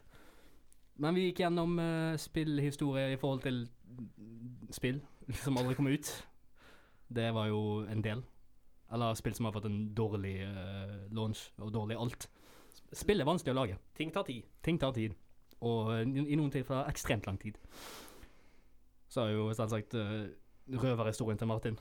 [1.02, 3.64] Men vi gikk gjennom uh, spillhistorie i forhold til
[4.74, 5.02] spill
[5.42, 6.12] som aldri kom ut.
[7.14, 8.22] Det var jo en del.
[8.94, 12.28] Eller spill som har fått en dårlig uh, launch, og dårlig alt.
[12.94, 13.80] Spill er vanskelig å lage.
[13.98, 14.46] Ting tar tid.
[14.62, 15.16] Ting tar tid.
[15.64, 17.58] Og eh, i, noen tilfeller ekstremt lang tid.
[19.10, 20.28] Så er jo selvsagt uh,
[20.84, 21.78] røverhistorien til Martin.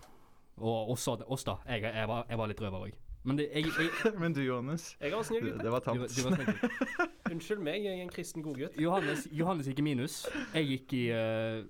[0.57, 1.59] Og også oss, da.
[1.69, 3.01] Jeg, jeg, var, jeg var litt røver òg.
[3.25, 3.39] Men
[4.23, 4.97] Men du, Johannes.
[5.01, 5.63] Jeg var snill Det, gutt.
[5.63, 6.69] det var du, du.
[7.33, 8.81] Unnskyld meg, jeg er en kristen godgutt.
[8.81, 10.27] Johannes, Johannes gikk i minus.
[10.55, 11.61] Jeg gikk i uh,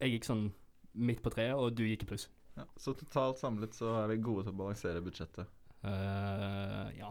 [0.00, 0.46] Jeg gikk sånn
[0.92, 2.28] midt på treet, og du gikk i pluss.
[2.58, 5.48] Ja, så totalt samlet så er vi gode til å balansere budsjettet.
[5.82, 7.08] Uh, ja.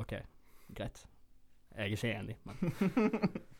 [0.00, 0.14] OK.
[0.72, 1.02] Greit.
[1.72, 2.56] Jeg er ikke enig, men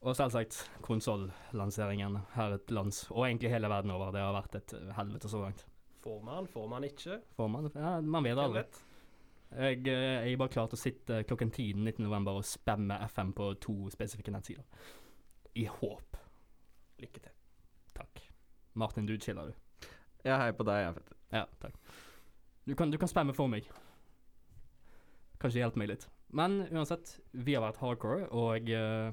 [0.00, 4.14] Og selvsagt konsollanseringen her et lands, og egentlig hele verden over.
[4.14, 5.66] Det har vært et helvete så langt.
[6.00, 7.18] Får man, får man ikke.
[7.36, 8.62] Får man ja, Man vet aldri.
[9.50, 12.06] Jeg, eh, jeg er bare klar til å sitte klokken 10 den 19.
[12.06, 14.64] november og spamme FM på to spesifikke nettsider.
[15.58, 16.16] I håp.
[17.02, 17.39] Lykke til.
[18.74, 19.88] Martin, du chiller, du.
[20.24, 21.16] Jeg heier på deg, jeg, Petter.
[21.32, 21.76] Ja, takk.
[22.68, 23.66] Du kan, du kan spamme for meg.
[25.40, 26.06] Kanskje hjelpe meg litt.
[26.36, 29.10] Men uansett, vi har vært hardcore, og uh,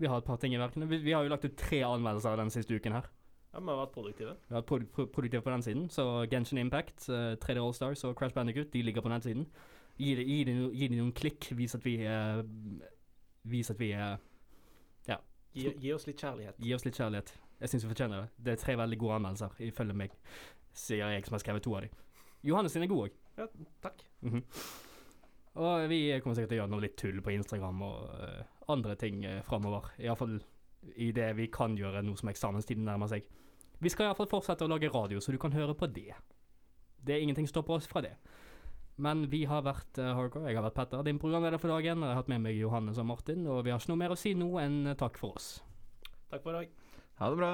[0.00, 0.88] vi har et par ting i verkene.
[0.90, 3.10] Vi, vi har jo lagt ut tre anmeldelser den siste uken her.
[3.52, 4.36] Ja, Vi har vært produktive.
[4.48, 5.88] Vi har vært pro pro produktive på den siden.
[5.92, 9.48] Så Genshin Impact, uh, 3D Allstars og Crash Bandicoot de ligger på den siden.
[9.96, 11.52] Gi dem gi de, gi de noen klikk.
[11.56, 12.42] Vis at vi uh,
[13.46, 14.16] Vis at vi eh,
[15.56, 16.58] Gi, gi oss litt kjærlighet.
[16.60, 17.30] Gi oss litt kjærlighet.
[17.60, 18.44] Jeg syns vi fortjener det.
[18.44, 20.16] Det er tre veldig gode anmeldelser, ifølge meg.
[20.76, 21.94] Sier jeg som har skrevet to av dem.
[22.46, 23.16] Johannes sin er god òg.
[23.36, 23.46] Ja,
[23.84, 24.04] takk.
[25.56, 28.42] Og vi kommer sikkert til å gjøre noe litt tull på Instagram og uh,
[28.72, 29.88] andre ting uh, framover.
[30.02, 30.36] Iallfall
[31.00, 33.24] i det vi kan gjøre nå som eksamenstiden nærmer seg.
[33.80, 36.12] Vi skal iallfall fortsette å lage radio, så du kan høre på det.
[37.06, 38.14] Det er ingenting som stopper oss fra det.
[38.96, 40.48] Men vi har vært uh, Hardcore.
[40.48, 42.00] Jeg har vært Petter, din programleder for dagen.
[42.00, 44.14] Og jeg har hatt med meg Johannes og Martin, og vi har ikke noe mer
[44.14, 45.56] å si nå enn eh, takk for oss.
[46.32, 46.85] Takk for i dag.
[47.18, 47.52] Ha det bra.